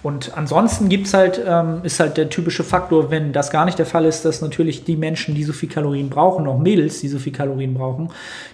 [0.09, 3.85] und ansonsten gibt's halt, ähm, ist halt der typische Faktor, wenn das gar nicht der
[3.85, 7.19] Fall ist, dass natürlich die Menschen, die so viel Kalorien brauchen, auch Mädels, die so
[7.19, 8.09] viel Kalorien brauchen,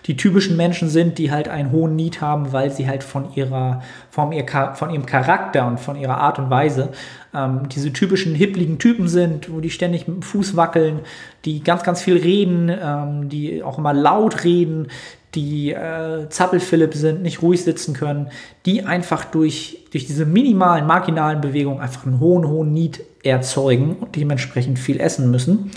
[0.06, 3.82] die typischen Menschen sind, die halt einen hohen Need haben, weil sie halt von ihrer,
[4.10, 6.88] von, ihr, von ihrem Charakter und von ihrer Art und Weise
[7.34, 11.00] ähm, diese typischen hippligen Typen sind, wo die ständig mit dem Fuß wackeln,
[11.44, 14.88] die ganz, ganz viel reden, ähm, die auch immer laut reden,
[15.34, 18.28] die äh, Zappelphilipp sind, nicht ruhig sitzen können,
[18.66, 24.16] die einfach durch, durch diese minimalen, marginalen Bewegungen einfach einen hohen, hohen Need erzeugen und
[24.16, 25.72] dementsprechend viel essen müssen.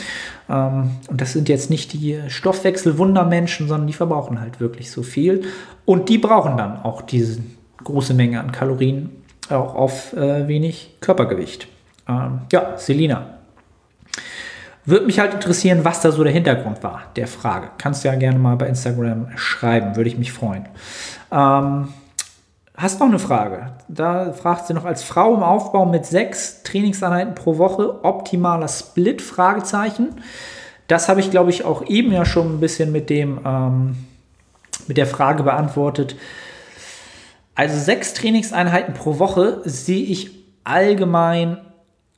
[0.49, 5.45] Ähm, und das sind jetzt nicht die Stoffwechselwundermenschen, sondern die verbrauchen halt wirklich so viel.
[5.85, 7.41] Und die brauchen dann auch diese
[7.83, 9.09] große Menge an Kalorien,
[9.51, 11.67] auch auf äh, wenig Körpergewicht.
[12.07, 13.37] Ähm, ja, Selina,
[14.85, 17.69] würde mich halt interessieren, was da so der Hintergrund war, der Frage.
[17.77, 20.65] Kannst du ja gerne mal bei Instagram schreiben, würde ich mich freuen.
[21.29, 21.89] Ähm,
[22.75, 23.73] hast noch eine Frage.
[23.89, 29.21] Da fragt sie noch als Frau im Aufbau mit sechs Trainingseinheiten pro Woche optimaler Split?
[29.21, 30.21] Fragezeichen.
[30.87, 33.97] Das habe ich, glaube ich, auch eben ja schon ein bisschen mit dem ähm,
[34.87, 36.15] mit der Frage beantwortet.
[37.57, 40.29] Also sechs Trainingseinheiten pro Woche sehe ich
[40.63, 41.57] allgemein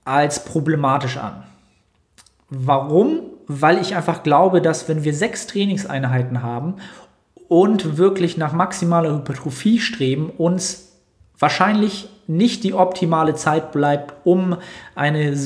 [0.04, 1.44] als problematisch an.
[2.50, 3.22] Warum?
[3.48, 6.76] Weil ich einfach glaube, dass wenn wir sechs Trainingseinheiten haben
[7.48, 10.92] und wirklich nach maximaler Hypertrophie streben, uns
[11.40, 14.58] wahrscheinlich nicht die optimale Zeit bleibt, um
[14.94, 15.38] eine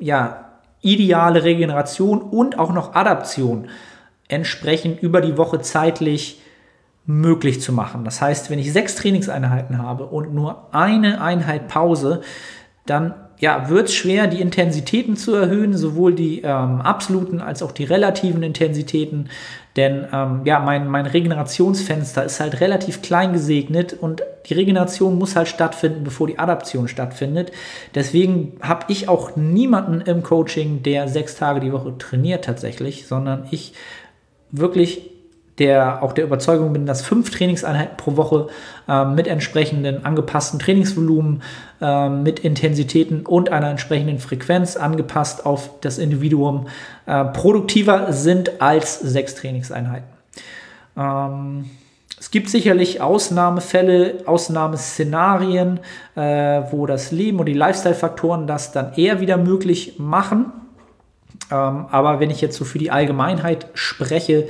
[0.00, 0.46] ja,
[0.80, 3.68] ideale Regeneration und auch noch Adaption
[4.28, 6.41] entsprechend über die Woche zeitlich
[7.04, 8.04] möglich zu machen.
[8.04, 12.20] Das heißt, wenn ich sechs Trainingseinheiten habe und nur eine Einheit Pause,
[12.86, 17.72] dann ja, wird es schwer, die Intensitäten zu erhöhen, sowohl die ähm, absoluten als auch
[17.72, 19.30] die relativen Intensitäten.
[19.74, 25.34] Denn ähm, ja, mein, mein Regenerationsfenster ist halt relativ klein gesegnet und die Regeneration muss
[25.34, 27.50] halt stattfinden, bevor die Adaption stattfindet.
[27.96, 33.48] Deswegen habe ich auch niemanden im Coaching, der sechs Tage die Woche trainiert tatsächlich, sondern
[33.50, 33.72] ich
[34.52, 35.11] wirklich
[35.62, 38.48] der auch der Überzeugung bin, dass fünf Trainingseinheiten pro Woche
[38.88, 41.40] äh, mit entsprechenden angepassten Trainingsvolumen,
[41.80, 46.66] äh, mit Intensitäten und einer entsprechenden Frequenz angepasst auf das Individuum
[47.06, 50.08] äh, produktiver sind als sechs Trainingseinheiten.
[50.96, 51.70] Ähm,
[52.18, 55.78] es gibt sicherlich Ausnahmefälle, Ausnahmeszenarien,
[56.16, 60.46] äh, wo das Leben und die Lifestyle-Faktoren das dann eher wieder möglich machen.
[61.52, 64.48] Ähm, aber wenn ich jetzt so für die Allgemeinheit spreche,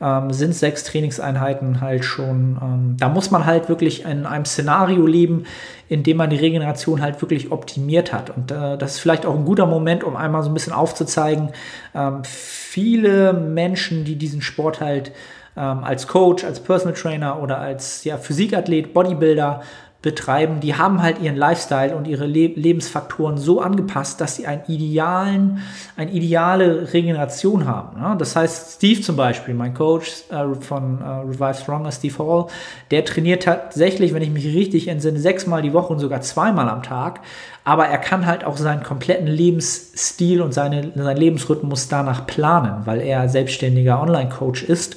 [0.00, 5.06] ähm, sind sechs Trainingseinheiten halt schon, ähm, da muss man halt wirklich in einem Szenario
[5.06, 5.44] leben,
[5.88, 8.30] in dem man die Regeneration halt wirklich optimiert hat.
[8.30, 11.50] Und äh, das ist vielleicht auch ein guter Moment, um einmal so ein bisschen aufzuzeigen,
[11.94, 15.12] ähm, viele Menschen, die diesen Sport halt
[15.56, 19.62] ähm, als Coach, als Personal Trainer oder als ja, Physikathlet, Bodybuilder
[20.02, 24.62] betreiben, die haben halt ihren Lifestyle und ihre Le Lebensfaktoren so angepasst, dass sie einen
[24.66, 25.58] idealen,
[25.96, 28.00] eine ideale Regeneration haben.
[28.00, 28.16] Ne?
[28.18, 32.46] Das heißt, Steve zum Beispiel, mein Coach äh, von äh, Revive Stronger, Steve Hall,
[32.90, 36.82] der trainiert tatsächlich, wenn ich mich richtig entsinne, sechsmal die Woche und sogar zweimal am
[36.82, 37.20] Tag.
[37.64, 43.02] Aber er kann halt auch seinen kompletten Lebensstil und seine, seinen Lebensrhythmus danach planen, weil
[43.02, 44.96] er selbstständiger Online-Coach ist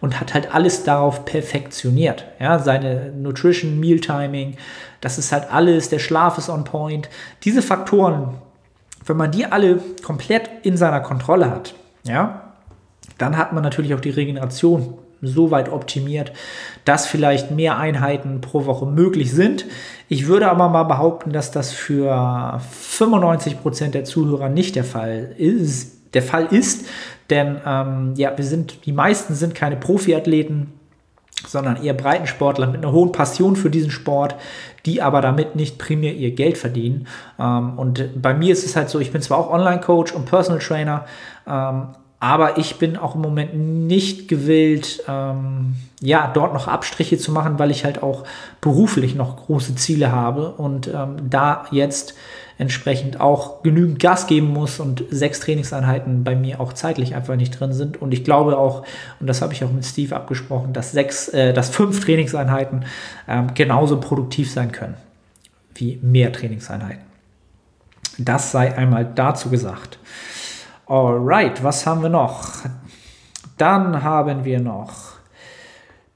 [0.00, 2.24] und hat halt alles darauf perfektioniert.
[2.38, 4.56] Ja, seine Nutrition, Meal Timing,
[5.00, 7.08] das ist halt alles, der Schlaf ist on point.
[7.44, 8.38] Diese Faktoren,
[9.04, 12.54] wenn man die alle komplett in seiner Kontrolle hat, ja,
[13.18, 16.32] dann hat man natürlich auch die Regeneration so weit optimiert,
[16.86, 19.66] dass vielleicht mehr Einheiten pro Woche möglich sind.
[20.08, 25.34] Ich würde aber mal behaupten, dass das für 95 Prozent der Zuhörer nicht der Fall
[25.36, 25.99] ist.
[26.14, 26.86] Der Fall ist,
[27.30, 30.72] denn ähm, ja, wir sind, die meisten sind keine Profiathleten,
[31.46, 34.34] sondern eher Breitensportler mit einer hohen Passion für diesen Sport,
[34.86, 37.06] die aber damit nicht primär ihr Geld verdienen.
[37.38, 40.60] Ähm, und bei mir ist es halt so, ich bin zwar auch Online-Coach und Personal
[40.60, 41.06] Trainer,
[41.46, 41.88] ähm,
[42.22, 47.58] aber ich bin auch im Moment nicht gewillt, ähm, ja, dort noch Abstriche zu machen,
[47.58, 48.24] weil ich halt auch
[48.60, 52.14] beruflich noch große Ziele habe und ähm, da jetzt
[52.60, 57.58] entsprechend auch genügend Gas geben muss und sechs Trainingseinheiten bei mir auch zeitlich einfach nicht
[57.58, 58.00] drin sind.
[58.00, 58.84] Und ich glaube auch,
[59.18, 62.84] und das habe ich auch mit Steve abgesprochen, dass sechs, äh, dass fünf Trainingseinheiten
[63.26, 64.96] ähm, genauso produktiv sein können
[65.74, 67.02] wie mehr Trainingseinheiten.
[68.18, 69.98] Das sei einmal dazu gesagt.
[70.86, 72.56] Alright, was haben wir noch?
[73.56, 75.14] Dann haben wir noch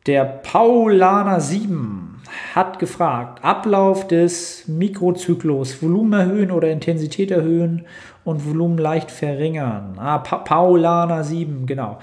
[0.04, 2.13] der Paulaner 7
[2.54, 7.84] hat gefragt, Ablauf des Mikrozyklus, Volumen erhöhen oder Intensität erhöhen
[8.22, 9.96] und Volumen leicht verringern.
[9.98, 11.98] Ah, pa Paulana 7, genau.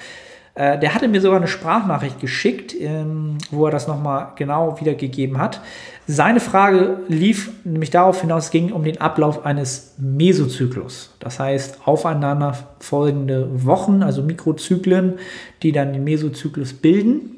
[0.53, 5.37] Äh, der hatte mir sogar eine Sprachnachricht geschickt, ähm, wo er das nochmal genau wiedergegeben
[5.37, 5.61] hat.
[6.05, 11.15] Seine Frage lief nämlich darauf hinaus, es ging um den Ablauf eines Mesozyklus.
[11.19, 15.19] Das heißt, aufeinander folgende Wochen, also Mikrozyklen,
[15.63, 17.37] die dann den Mesozyklus bilden.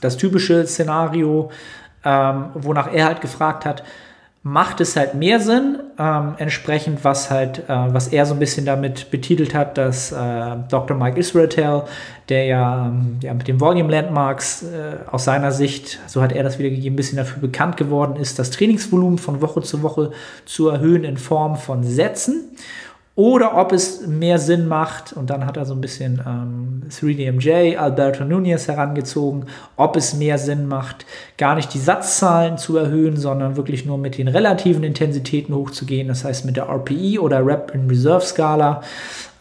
[0.00, 1.50] Das typische Szenario
[2.04, 3.82] ähm, wonach er halt gefragt hat,
[4.42, 8.64] macht es halt mehr Sinn, ähm, entsprechend was halt, äh, was er so ein bisschen
[8.64, 10.96] damit betitelt hat, dass äh, Dr.
[10.96, 11.48] Mike Israel,
[12.30, 16.42] der ja, ähm, ja mit den Volume Landmarks äh, aus seiner Sicht, so hat er
[16.42, 20.12] das wiedergegeben, ein bisschen dafür bekannt geworden ist, das Trainingsvolumen von Woche zu Woche
[20.46, 22.44] zu erhöhen in Form von Sätzen
[23.16, 27.76] oder ob es mehr Sinn macht, und dann hat er so ein bisschen ähm, 3DMJ,
[27.76, 29.46] Alberto Nunez herangezogen,
[29.76, 31.04] ob es mehr Sinn macht,
[31.36, 36.24] gar nicht die Satzzahlen zu erhöhen, sondern wirklich nur mit den relativen Intensitäten hochzugehen, das
[36.24, 38.82] heißt mit der RPE oder Rep in Reserve Skala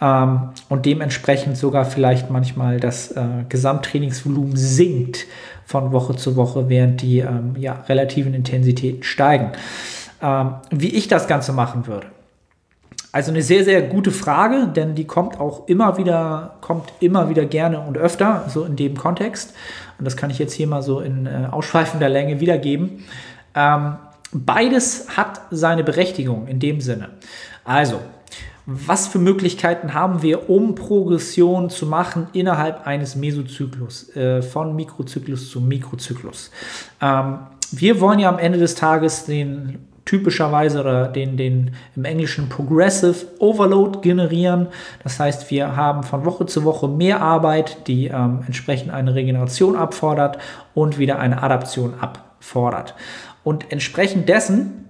[0.02, 5.26] ähm, und dementsprechend sogar vielleicht manchmal das äh, Gesamttrainingsvolumen sinkt,
[5.66, 9.52] von Woche zu Woche, während die ähm, ja, relativen Intensitäten steigen.
[10.22, 12.08] Ähm, wie ich das Ganze machen würde.
[13.12, 17.46] Also eine sehr, sehr gute Frage, denn die kommt auch immer wieder, kommt immer wieder
[17.46, 19.54] gerne und öfter, so in dem Kontext.
[19.98, 23.04] Und das kann ich jetzt hier mal so in äh, ausschweifender Länge wiedergeben.
[23.56, 23.96] Ähm,
[24.32, 27.10] beides hat seine Berechtigung in dem Sinne.
[27.64, 28.00] Also,
[28.68, 35.50] was für Möglichkeiten haben wir, um Progression zu machen innerhalb eines Mesozyklus, äh, von Mikrozyklus
[35.50, 36.52] zu Mikrozyklus?
[37.02, 37.40] Ähm,
[37.72, 43.28] wir wollen ja am Ende des Tages den typischerweise oder den, den im Englischen Progressive
[43.38, 44.70] Overload generieren.
[45.04, 49.76] Das heißt, wir haben von Woche zu Woche mehr Arbeit, die ähm, entsprechend eine Regeneration
[49.76, 50.40] abfordert
[50.74, 52.96] und wieder eine Adaption abfordert.
[53.44, 54.86] Und entsprechend dessen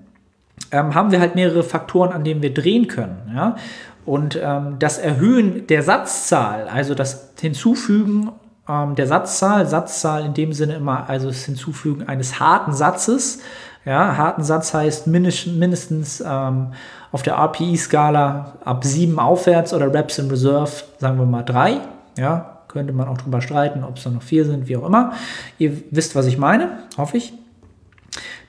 [0.72, 3.34] ähm, haben wir halt mehrere Faktoren, an denen wir drehen können.
[3.36, 3.58] Ja?
[4.06, 8.32] Und ähm, das Erhöhen der Satzzahl, also das Hinzufügen
[8.70, 13.40] ähm, der Satzzahl, Satzzahl in dem Sinne immer, also das Hinzufügen eines harten Satzes,
[13.86, 16.74] ja, harten Satz heißt mindestens ähm,
[17.12, 21.80] auf der RPE-Skala ab 7 aufwärts oder Reps in Reserve, sagen wir mal 3.
[22.18, 25.14] Ja, könnte man auch drüber streiten, ob es noch 4 sind, wie auch immer.
[25.58, 27.34] Ihr wisst, was ich meine, hoffe ich.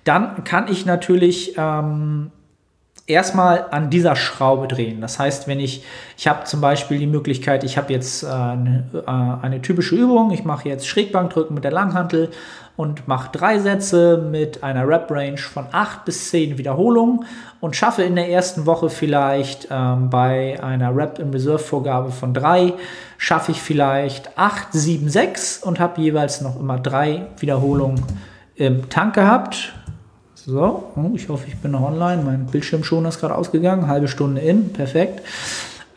[0.05, 2.33] Dann kann ich natürlich ähm,
[3.11, 5.01] erstmal an dieser Schraube drehen.
[5.01, 5.85] Das heißt, wenn ich,
[6.17, 10.31] ich habe zum Beispiel die Möglichkeit, ich habe jetzt äh, eine, äh, eine, typische Übung,
[10.31, 12.31] ich mache jetzt Schrägbankdrücken mit der Langhantel
[12.81, 17.27] und mache drei Sätze mit einer Rep-Range von 8 bis 10 Wiederholungen
[17.61, 22.73] und schaffe in der ersten Woche vielleicht ähm, bei einer Rep in Reserve-Vorgabe von 3,
[23.19, 28.03] schaffe ich vielleicht 8, 7, 6 und habe jeweils noch immer drei Wiederholungen
[28.55, 29.75] im Tank gehabt.
[30.35, 32.23] So, oh, ich hoffe, ich bin noch online.
[32.25, 35.21] Mein Bildschirmschoner ist gerade ausgegangen, halbe Stunde in, perfekt.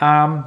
[0.01, 0.43] Ähm,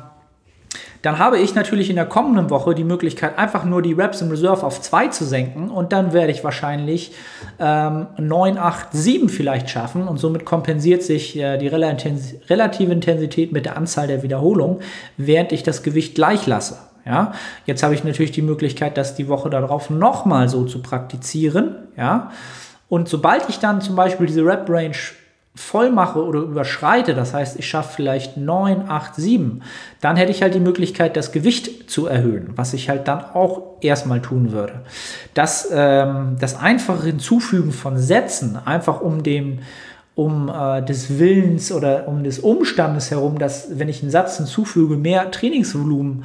[1.06, 4.28] dann habe ich natürlich in der kommenden Woche die Möglichkeit, einfach nur die Reps in
[4.28, 7.12] Reserve auf 2 zu senken und dann werde ich wahrscheinlich
[7.60, 13.66] ähm, 9, 8, 7 vielleicht schaffen und somit kompensiert sich äh, die relative Intensität mit
[13.66, 14.78] der Anzahl der Wiederholungen,
[15.16, 16.78] während ich das Gewicht gleich lasse.
[17.04, 17.34] Ja,
[17.66, 21.76] jetzt habe ich natürlich die Möglichkeit, das die Woche darauf nochmal so zu praktizieren.
[21.96, 22.32] Ja,
[22.88, 24.96] und sobald ich dann zum Beispiel diese Rep-Range
[25.56, 29.62] voll mache oder überschreite, das heißt, ich schaffe vielleicht 9, 8, 7,
[30.00, 33.62] dann hätte ich halt die Möglichkeit, das Gewicht zu erhöhen, was ich halt dann auch
[33.80, 34.82] erstmal tun würde.
[35.34, 39.60] Das, ähm, das einfache Hinzufügen von Sätzen, einfach um dem
[40.14, 44.96] um äh, des Willens oder um des Umstandes herum, dass wenn ich einen Satz hinzufüge,
[44.96, 46.24] mehr Trainingsvolumen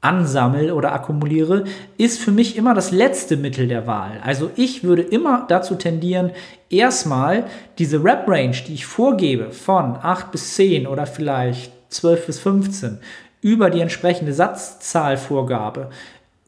[0.00, 1.64] ansammle oder akkumuliere,
[1.96, 4.20] ist für mich immer das letzte Mittel der Wahl.
[4.24, 6.30] Also ich würde immer dazu tendieren,
[6.70, 7.44] erstmal
[7.78, 12.98] diese Rep-Range, die ich vorgebe, von 8 bis 10 oder vielleicht 12 bis 15,
[13.40, 15.90] über die entsprechende Satzzahlvorgabe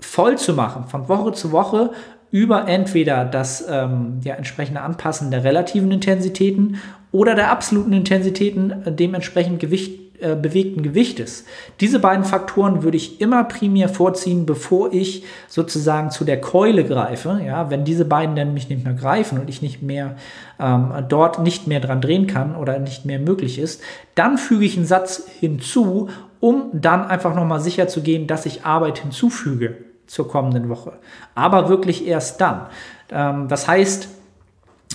[0.00, 1.90] voll zu machen, von Woche zu Woche
[2.30, 6.78] über entweder das ähm, ja, entsprechende Anpassen der relativen Intensitäten
[7.10, 11.44] oder der absoluten Intensitäten äh, dementsprechend Gewicht äh, bewegten Gewichtes.
[11.80, 17.40] Diese beiden Faktoren würde ich immer primär vorziehen, bevor ich sozusagen zu der Keule greife.
[17.44, 20.16] Ja, wenn diese beiden dann mich nicht mehr greifen und ich nicht mehr
[20.58, 23.80] ähm, dort nicht mehr dran drehen kann oder nicht mehr möglich ist,
[24.14, 26.08] dann füge ich einen Satz hinzu,
[26.40, 29.76] um dann einfach nochmal sicher zu gehen, dass ich Arbeit hinzufüge
[30.06, 30.94] zur kommenden Woche.
[31.34, 32.66] Aber wirklich erst dann.
[33.10, 34.08] Ähm, das heißt,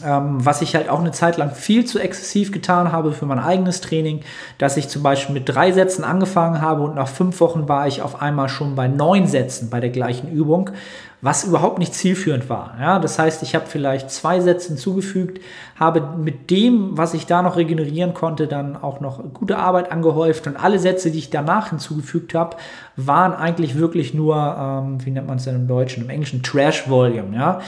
[0.04, 3.40] ähm, was ich halt auch eine Zeit lang viel zu exzessiv getan habe für mein
[3.40, 4.22] eigenes Training,
[4.58, 8.02] dass ich zum Beispiel mit drei Sätzen angefangen habe und nach fünf Wochen war ich
[8.02, 10.72] auf einmal schon bei neun Sätzen bei der gleichen Übung,
[11.22, 12.76] was überhaupt nicht zielführend war.
[12.82, 15.40] Ja, das heißt, ich habe vielleicht zwei Sätze hinzugefügt,
[15.80, 20.48] habe mit dem, was ich da noch regenerieren konnte, dann auch noch gute Arbeit angehäuft
[20.48, 22.58] und alle Sätze, die ich danach hinzugefügt habe,
[22.98, 26.90] waren eigentlich wirklich nur, ähm, wie nennt man es denn im Deutschen, im Englischen Trash
[26.90, 27.36] Volume.
[27.36, 27.62] Ja,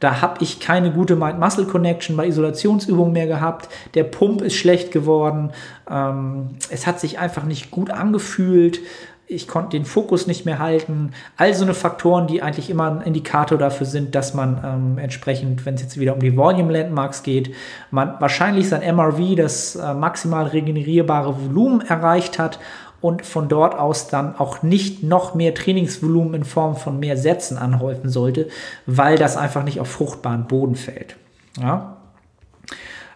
[0.00, 3.68] da habe ich keine gute Mind-Muscle-Connection bei Isolationsübungen mehr gehabt.
[3.94, 5.52] Der Pump ist schlecht geworden.
[5.88, 8.80] Ähm, es hat sich einfach nicht gut angefühlt.
[9.26, 11.12] Ich konnte den Fokus nicht mehr halten.
[11.36, 15.64] All so eine Faktoren, die eigentlich immer ein Indikator dafür sind, dass man ähm, entsprechend,
[15.66, 17.54] wenn es jetzt wieder um die Volume Landmarks geht,
[17.92, 22.58] man wahrscheinlich sein MRV, das äh, maximal regenerierbare Volumen erreicht hat
[23.00, 27.56] und von dort aus dann auch nicht noch mehr Trainingsvolumen in Form von mehr Sätzen
[27.56, 28.48] anhäufen sollte,
[28.86, 31.16] weil das einfach nicht auf fruchtbaren Boden fällt.
[31.60, 31.96] Ja?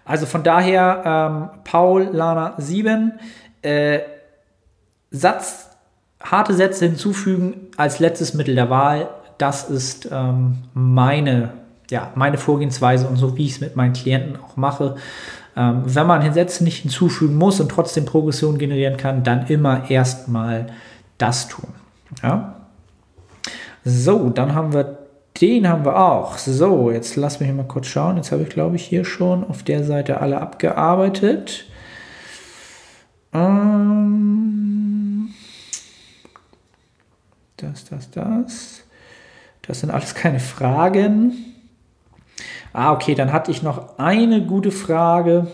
[0.05, 3.12] Also von daher, ähm, Paul Lana 7,
[3.62, 4.01] äh,
[5.11, 5.70] Satz,
[6.22, 9.09] harte Sätze hinzufügen als letztes Mittel der Wahl,
[9.39, 11.53] das ist ähm, meine,
[11.91, 14.97] ja, meine Vorgehensweise und so wie ich es mit meinen Klienten auch mache.
[15.57, 20.67] Ähm, wenn man Sätze nicht hinzufügen muss und trotzdem Progression generieren kann, dann immer erstmal
[21.19, 21.69] das tun.
[22.23, 22.57] Ja?
[23.85, 24.99] So, dann haben wir
[25.41, 26.39] Den haben wir auch.
[26.39, 28.17] So, jetzt lass mich mal kurz schauen.
[28.17, 31.65] Jetzt habe ich, glaube ich, hier schon auf der Seite alle abgearbeitet.
[33.33, 35.29] Ähm,
[37.57, 38.83] das, das, das.
[39.63, 41.54] Das sind alles keine Fragen.
[42.75, 45.47] Ah, okay, dann hatte ich noch eine gute Frage.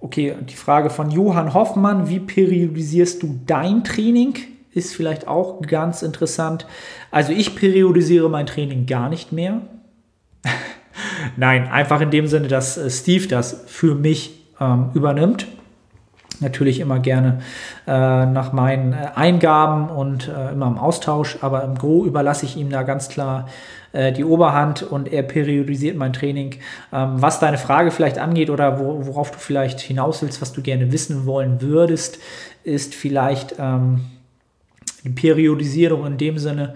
[0.00, 4.34] Okay, die Frage von Johann Hoffmann, wie periodisierst du dein Training?
[4.72, 6.66] Ist vielleicht auch ganz interessant.
[7.10, 9.60] Also ich periodisiere mein Training gar nicht mehr.
[11.36, 15.46] Nein, einfach in dem Sinne, dass äh, Steve das für mich ähm, übernimmt
[16.40, 17.40] natürlich immer gerne
[17.86, 22.56] äh, nach meinen äh, Eingaben und äh, immer im Austausch, aber im Gro überlasse ich
[22.56, 23.48] ihm da ganz klar
[23.92, 26.56] äh, die Oberhand und er periodisiert mein Training.
[26.92, 30.62] Ähm, was deine Frage vielleicht angeht oder wo, worauf du vielleicht hinaus willst, was du
[30.62, 32.18] gerne wissen wollen würdest,
[32.64, 34.00] ist vielleicht ähm,
[35.04, 36.74] die Periodisierung in dem Sinne,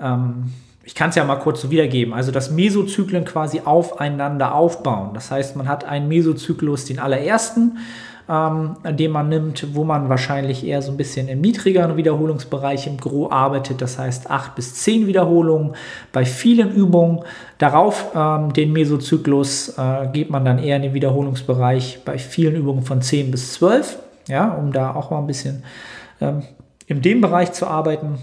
[0.00, 0.52] ähm,
[0.86, 2.14] ich kann es ja mal kurz so wiedergeben.
[2.14, 5.10] Also, dass Mesozyklen quasi aufeinander aufbauen.
[5.14, 7.78] Das heißt, man hat einen Mesozyklus, den allerersten,
[8.28, 12.96] ähm, den man nimmt, wo man wahrscheinlich eher so ein bisschen im niedrigeren Wiederholungsbereich im
[12.96, 15.74] Gro arbeitet, das heißt 8 bis 10 Wiederholungen
[16.12, 17.20] bei vielen Übungen.
[17.58, 22.82] Darauf ähm, den Mesozyklus äh, geht man dann eher in den Wiederholungsbereich bei vielen Übungen
[22.82, 23.98] von 10 bis 12,
[24.28, 25.62] ja, um da auch mal ein bisschen
[26.20, 26.42] ähm,
[26.86, 28.18] in dem Bereich zu arbeiten.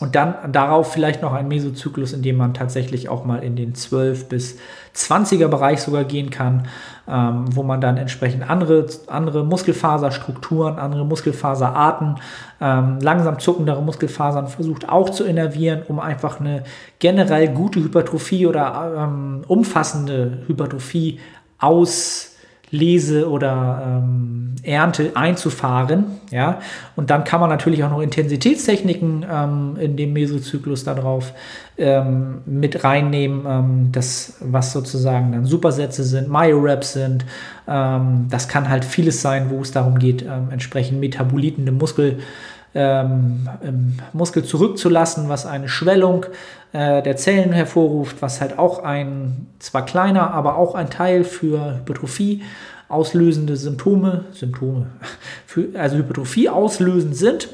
[0.00, 3.74] Und dann darauf vielleicht noch ein Mesozyklus, in dem man tatsächlich auch mal in den
[3.74, 4.56] 12 bis
[4.94, 6.68] 20er Bereich sogar gehen kann,
[7.10, 12.16] ähm, wo man dann entsprechend andere, andere Muskelfaserstrukturen, andere Muskelfaserarten,
[12.60, 16.64] ähm, langsam zuckendere Muskelfasern versucht auch zu innervieren, um einfach eine
[16.98, 21.20] generell gute Hypertrophie oder ähm, umfassende Hypertrophie
[21.58, 22.27] aus
[22.70, 26.06] Lese oder ähm, Ernte einzufahren.
[26.30, 26.60] Ja?
[26.96, 31.32] Und dann kann man natürlich auch noch Intensitätstechniken ähm, in dem Mesozyklus darauf
[31.78, 37.24] ähm, mit reinnehmen, ähm, das, was sozusagen dann Supersätze sind, Myoreps sind.
[37.66, 42.18] Ähm, das kann halt vieles sein, wo es darum geht, ähm, entsprechend Metaboliten im Muskel
[44.12, 46.28] Muskel zurückzulassen, was eine Schwellung äh,
[46.72, 52.42] der Zellen hervorruft, was halt auch ein, zwar kleiner, aber auch ein Teil für Hypertrophie
[52.88, 54.86] auslösende Symptome, Symptome,
[55.46, 57.48] für, also Hypertrophie auslösend sind.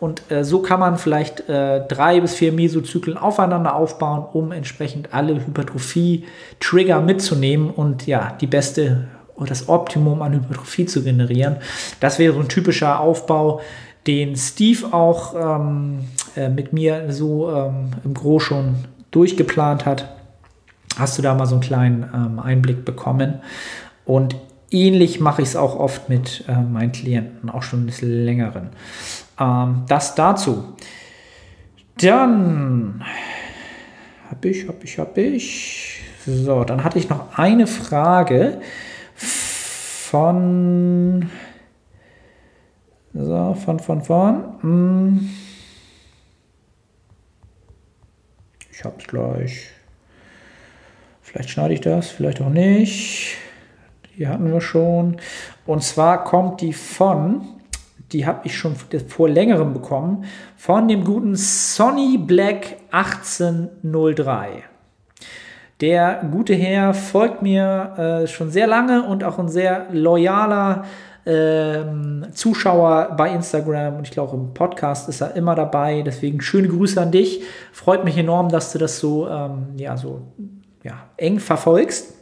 [0.00, 5.12] Und äh, so kann man vielleicht äh, drei bis vier Mesozyklen aufeinander aufbauen, um entsprechend
[5.12, 11.56] alle Hypertrophie-Trigger mitzunehmen und ja, die beste oder das Optimum an Hypertrophie zu generieren.
[12.00, 13.60] Das wäre so ein typischer Aufbau,
[14.08, 16.00] den Steve auch ähm,
[16.34, 18.76] äh, mit mir so ähm, im Gro schon
[19.10, 20.08] durchgeplant hat.
[20.98, 23.40] Hast du da mal so einen kleinen ähm, Einblick bekommen?
[24.06, 24.34] Und
[24.70, 28.70] ähnlich mache ich es auch oft mit äh, meinen Klienten, auch schon ein bisschen längeren.
[29.38, 30.64] Ähm, das dazu.
[32.00, 33.04] Dann
[34.30, 36.00] habe ich, habe ich, habe ich.
[36.24, 38.60] So, dann hatte ich noch eine Frage
[39.14, 41.30] von
[43.24, 44.44] so, von, von, von.
[44.60, 45.30] Hm.
[48.70, 49.70] Ich hab's gleich.
[51.20, 53.36] Vielleicht schneide ich das, vielleicht auch nicht.
[54.16, 55.16] Die hatten wir schon.
[55.66, 57.42] Und zwar kommt die von,
[58.12, 60.24] die habe ich schon vor längerem bekommen,
[60.56, 64.64] von dem guten Sonny Black 1803.
[65.80, 70.84] Der gute Herr folgt mir äh, schon sehr lange und auch ein sehr loyaler
[71.28, 76.02] ähm, Zuschauer bei Instagram und ich glaube im Podcast ist er immer dabei.
[76.02, 77.42] Deswegen schöne Grüße an dich.
[77.70, 80.22] Freut mich enorm, dass du das so, ähm, ja, so
[80.82, 82.14] ja, eng verfolgst.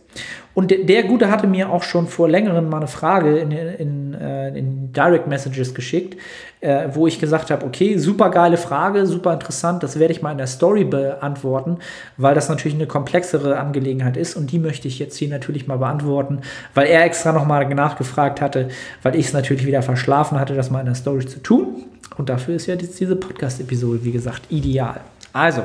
[0.54, 4.14] Und der, der, Gute hatte mir auch schon vor längerem mal eine Frage in, in,
[4.14, 6.18] äh, in Direct Messages geschickt,
[6.66, 10.32] äh, wo ich gesagt habe, okay, super geile Frage, super interessant, das werde ich mal
[10.32, 11.78] in der Story beantworten,
[12.16, 15.78] weil das natürlich eine komplexere Angelegenheit ist und die möchte ich jetzt hier natürlich mal
[15.78, 16.40] beantworten,
[16.74, 18.68] weil er extra nochmal nachgefragt hatte,
[19.04, 21.84] weil ich es natürlich wieder verschlafen hatte, das mal in der Story zu tun.
[22.18, 25.00] Und dafür ist ja jetzt diese Podcast-Episode, wie gesagt, ideal.
[25.32, 25.62] Also,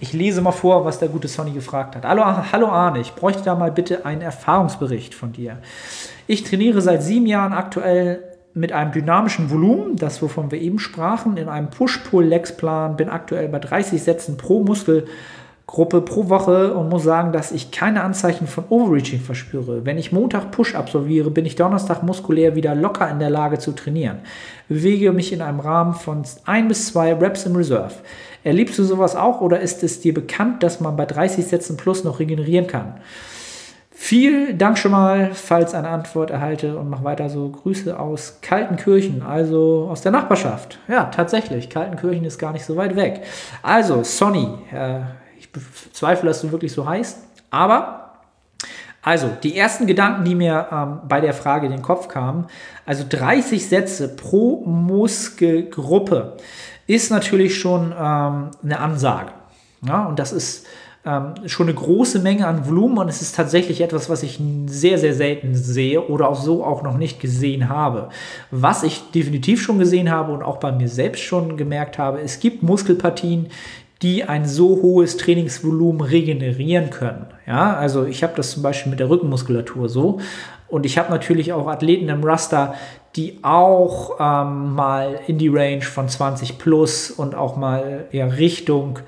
[0.00, 2.04] ich lese mal vor, was der gute Sonny gefragt hat.
[2.04, 5.58] Hallo, hallo Arne, ich bräuchte da mal bitte einen Erfahrungsbericht von dir.
[6.26, 11.36] Ich trainiere seit sieben Jahren aktuell mit einem dynamischen Volumen, das wovon wir eben sprachen,
[11.36, 17.32] in einem Push-Pull-Legs-Plan, bin aktuell bei 30 Sätzen pro Muskelgruppe pro Woche und muss sagen,
[17.32, 19.84] dass ich keine Anzeichen von Overreaching verspüre.
[19.84, 23.72] Wenn ich Montag Push absolviere, bin ich Donnerstag muskulär wieder locker in der Lage zu
[23.72, 24.18] trainieren.
[24.68, 27.94] Bewege mich in einem Rahmen von ein bis zwei Reps im Reserve.
[28.42, 32.04] Erlebst du sowas auch oder ist es dir bekannt, dass man bei 30 Sätzen plus
[32.04, 32.94] noch regenerieren kann?
[34.02, 37.50] Vielen Dank schon mal, falls eine Antwort erhalte und mach weiter so.
[37.50, 40.78] Grüße aus Kaltenkirchen, also aus der Nachbarschaft.
[40.88, 43.22] Ja, tatsächlich, Kaltenkirchen ist gar nicht so weit weg.
[43.62, 45.00] Also, Sonny, äh,
[45.38, 47.18] Ich bezweifle, dass du wirklich so heißt.
[47.50, 48.14] Aber,
[49.02, 52.46] also, die ersten Gedanken, die mir ähm, bei der Frage in den Kopf kamen,
[52.86, 56.38] also 30 Sätze pro Muskelgruppe
[56.86, 59.32] ist natürlich schon ähm, eine Ansage.
[59.86, 60.66] Ja, und das ist
[61.04, 64.98] ähm, schon eine große Menge an Volumen und es ist tatsächlich etwas, was ich sehr,
[64.98, 68.10] sehr selten sehe oder auch so auch noch nicht gesehen habe.
[68.50, 72.38] Was ich definitiv schon gesehen habe und auch bei mir selbst schon gemerkt habe, es
[72.38, 73.46] gibt Muskelpartien,
[74.02, 77.26] die ein so hohes Trainingsvolumen regenerieren können.
[77.46, 80.20] Ja, also ich habe das zum Beispiel mit der Rückenmuskulatur so.
[80.68, 82.74] Und ich habe natürlich auch Athleten im Raster,
[83.16, 89.00] die auch ähm, mal in die Range von 20 plus und auch mal ja, Richtung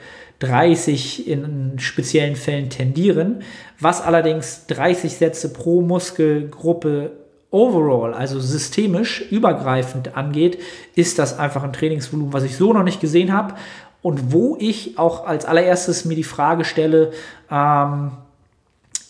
[0.42, 3.42] 30 in speziellen Fällen tendieren,
[3.78, 7.12] was allerdings 30 Sätze pro Muskelgruppe
[7.52, 10.58] overall, also systemisch übergreifend angeht,
[10.96, 13.54] ist das einfach ein Trainingsvolumen, was ich so noch nicht gesehen habe.
[14.00, 17.12] Und wo ich auch als allererstes mir die Frage stelle,
[17.48, 18.10] ähm,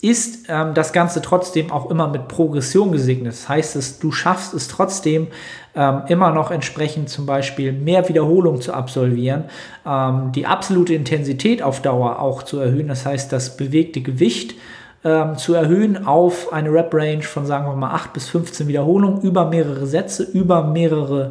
[0.03, 3.33] ist ähm, das Ganze trotzdem auch immer mit Progression gesegnet.
[3.33, 5.29] Das heißt, dass du schaffst es trotzdem
[5.77, 9.45] ähm, immer noch entsprechend zum Beispiel mehr Wiederholung zu absolvieren,
[9.87, 12.89] ähm, die absolute Intensität auf Dauer auch zu erhöhen.
[12.89, 14.57] Das heißt, das bewegte Gewicht
[15.05, 19.49] ähm, zu erhöhen auf eine Rep-Range von, sagen wir mal, 8 bis 15 Wiederholungen über
[19.49, 21.31] mehrere Sätze, über mehrere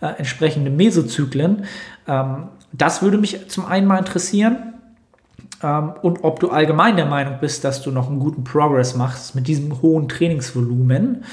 [0.00, 1.64] äh, entsprechende Mesozyklen.
[2.06, 4.71] Ähm, das würde mich zum einen mal interessieren
[5.62, 9.34] ähm, und ob du allgemein der Meinung bist, dass du noch einen guten Progress machst
[9.34, 11.24] mit diesem hohen Trainingsvolumen.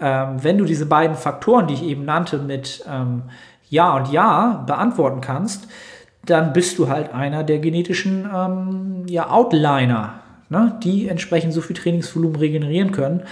[0.00, 3.24] Ähm, wenn du diese beiden Faktoren, die ich eben nannte, mit ähm,
[3.68, 5.68] Ja und Ja beantworten kannst,
[6.24, 10.20] dann bist du halt einer der genetischen ähm, ja, Outliner,
[10.50, 13.22] ne, die entsprechend so viel Trainingsvolumen regenerieren können.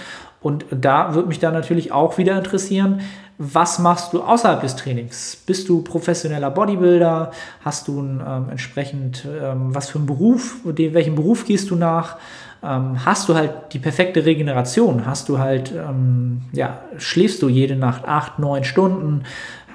[0.41, 3.01] Und da würde mich dann natürlich auch wieder interessieren,
[3.39, 5.37] was machst du außerhalb des Trainings?
[5.45, 7.31] Bist du professioneller Bodybuilder?
[7.61, 12.17] Hast du ein, ähm, entsprechend, ähm, was für einen Beruf, welchen Beruf gehst du nach?
[12.63, 15.05] Ähm, hast du halt die perfekte Regeneration?
[15.05, 19.23] Hast du halt, ähm, ja, schläfst du jede Nacht acht, neun Stunden?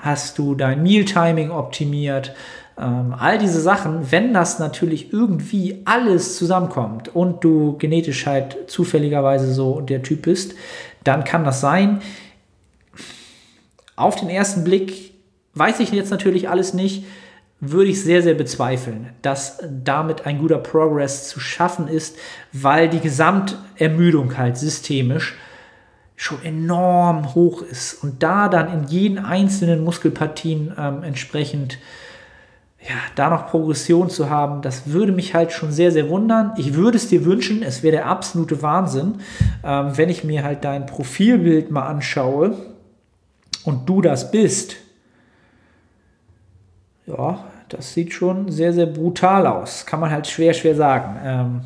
[0.00, 2.34] Hast du dein Mealtiming optimiert?
[2.76, 9.52] Ähm, all diese Sachen, wenn das natürlich irgendwie alles zusammenkommt und du genetisch halt zufälligerweise
[9.52, 10.54] so der Typ bist,
[11.04, 12.00] dann kann das sein,
[13.96, 15.12] auf den ersten Blick
[15.54, 17.04] weiß ich jetzt natürlich alles nicht,
[17.60, 22.16] würde ich sehr, sehr bezweifeln, dass damit ein guter Progress zu schaffen ist,
[22.52, 25.36] weil die Gesamtermüdung halt systemisch
[26.16, 31.78] schon enorm hoch ist und da dann in jeden einzelnen Muskelpartien ähm, entsprechend
[32.80, 36.52] ja, da noch Progression zu haben, das würde mich halt schon sehr, sehr wundern.
[36.56, 39.20] Ich würde es dir wünschen, es wäre der absolute Wahnsinn,
[39.62, 42.56] ähm, wenn ich mir halt dein Profilbild mal anschaue
[43.64, 44.76] und du das bist,
[47.06, 49.86] ja, das sieht schon sehr, sehr brutal aus.
[49.86, 51.16] Kann man halt schwer, schwer sagen.
[51.24, 51.60] Ähm,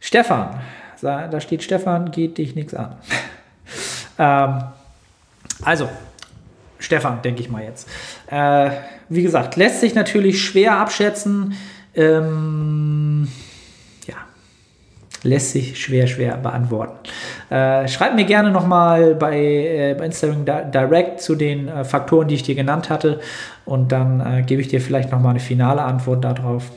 [0.00, 0.60] Stefan,
[1.00, 2.96] da steht Stefan, geht dich nichts an.
[4.18, 4.64] ähm,
[5.62, 5.88] also,
[6.78, 7.88] Stefan, denke ich mal jetzt.
[8.28, 8.70] Äh,
[9.08, 11.54] wie gesagt, lässt sich natürlich schwer abschätzen.
[11.94, 13.03] Ähm,
[15.24, 16.98] lässt sich schwer, schwer beantworten.
[17.50, 22.36] Äh, schreib mir gerne nochmal bei, äh, bei Instagram direkt zu den äh, Faktoren, die
[22.36, 23.20] ich dir genannt hatte
[23.64, 26.70] und dann äh, gebe ich dir vielleicht nochmal eine finale Antwort darauf.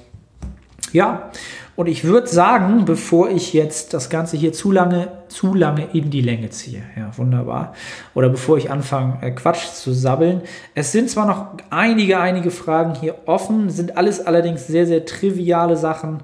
[0.93, 1.29] Ja,
[1.77, 6.09] und ich würde sagen, bevor ich jetzt das Ganze hier zu lange, zu lange in
[6.09, 7.73] die Länge ziehe, ja, wunderbar,
[8.15, 10.41] oder bevor ich anfange, äh, Quatsch zu sabbeln,
[10.73, 15.77] es sind zwar noch einige, einige Fragen hier offen, sind alles allerdings sehr, sehr triviale
[15.77, 16.23] Sachen,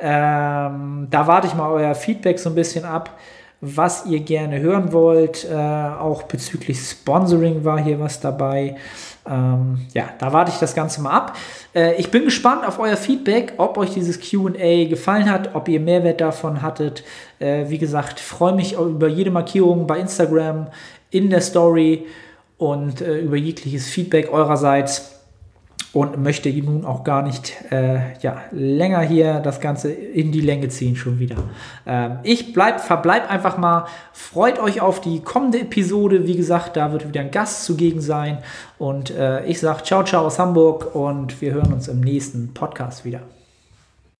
[0.00, 3.18] ähm, da warte ich mal euer Feedback so ein bisschen ab,
[3.60, 5.44] was ihr gerne hören wollt.
[5.44, 8.76] Äh, auch bezüglich Sponsoring war hier was dabei.
[9.28, 11.36] Ähm, ja, da warte ich das Ganze mal ab.
[11.74, 15.80] Äh, ich bin gespannt auf euer Feedback, ob euch dieses QA gefallen hat, ob ihr
[15.80, 17.04] Mehrwert davon hattet.
[17.38, 20.68] Äh, wie gesagt, freue mich über jede Markierung bei Instagram,
[21.10, 22.06] in der Story
[22.56, 25.19] und äh, über jegliches Feedback eurerseits
[25.92, 30.68] und möchte nun auch gar nicht äh, ja, länger hier das Ganze in die Länge
[30.68, 31.36] ziehen schon wieder.
[31.86, 33.86] Ähm, ich bleib, verbleib einfach mal.
[34.12, 36.26] Freut euch auf die kommende Episode.
[36.26, 38.38] Wie gesagt, da wird wieder ein Gast zugegen sein.
[38.78, 43.04] Und äh, ich sage ciao, ciao aus Hamburg und wir hören uns im nächsten Podcast
[43.04, 43.22] wieder.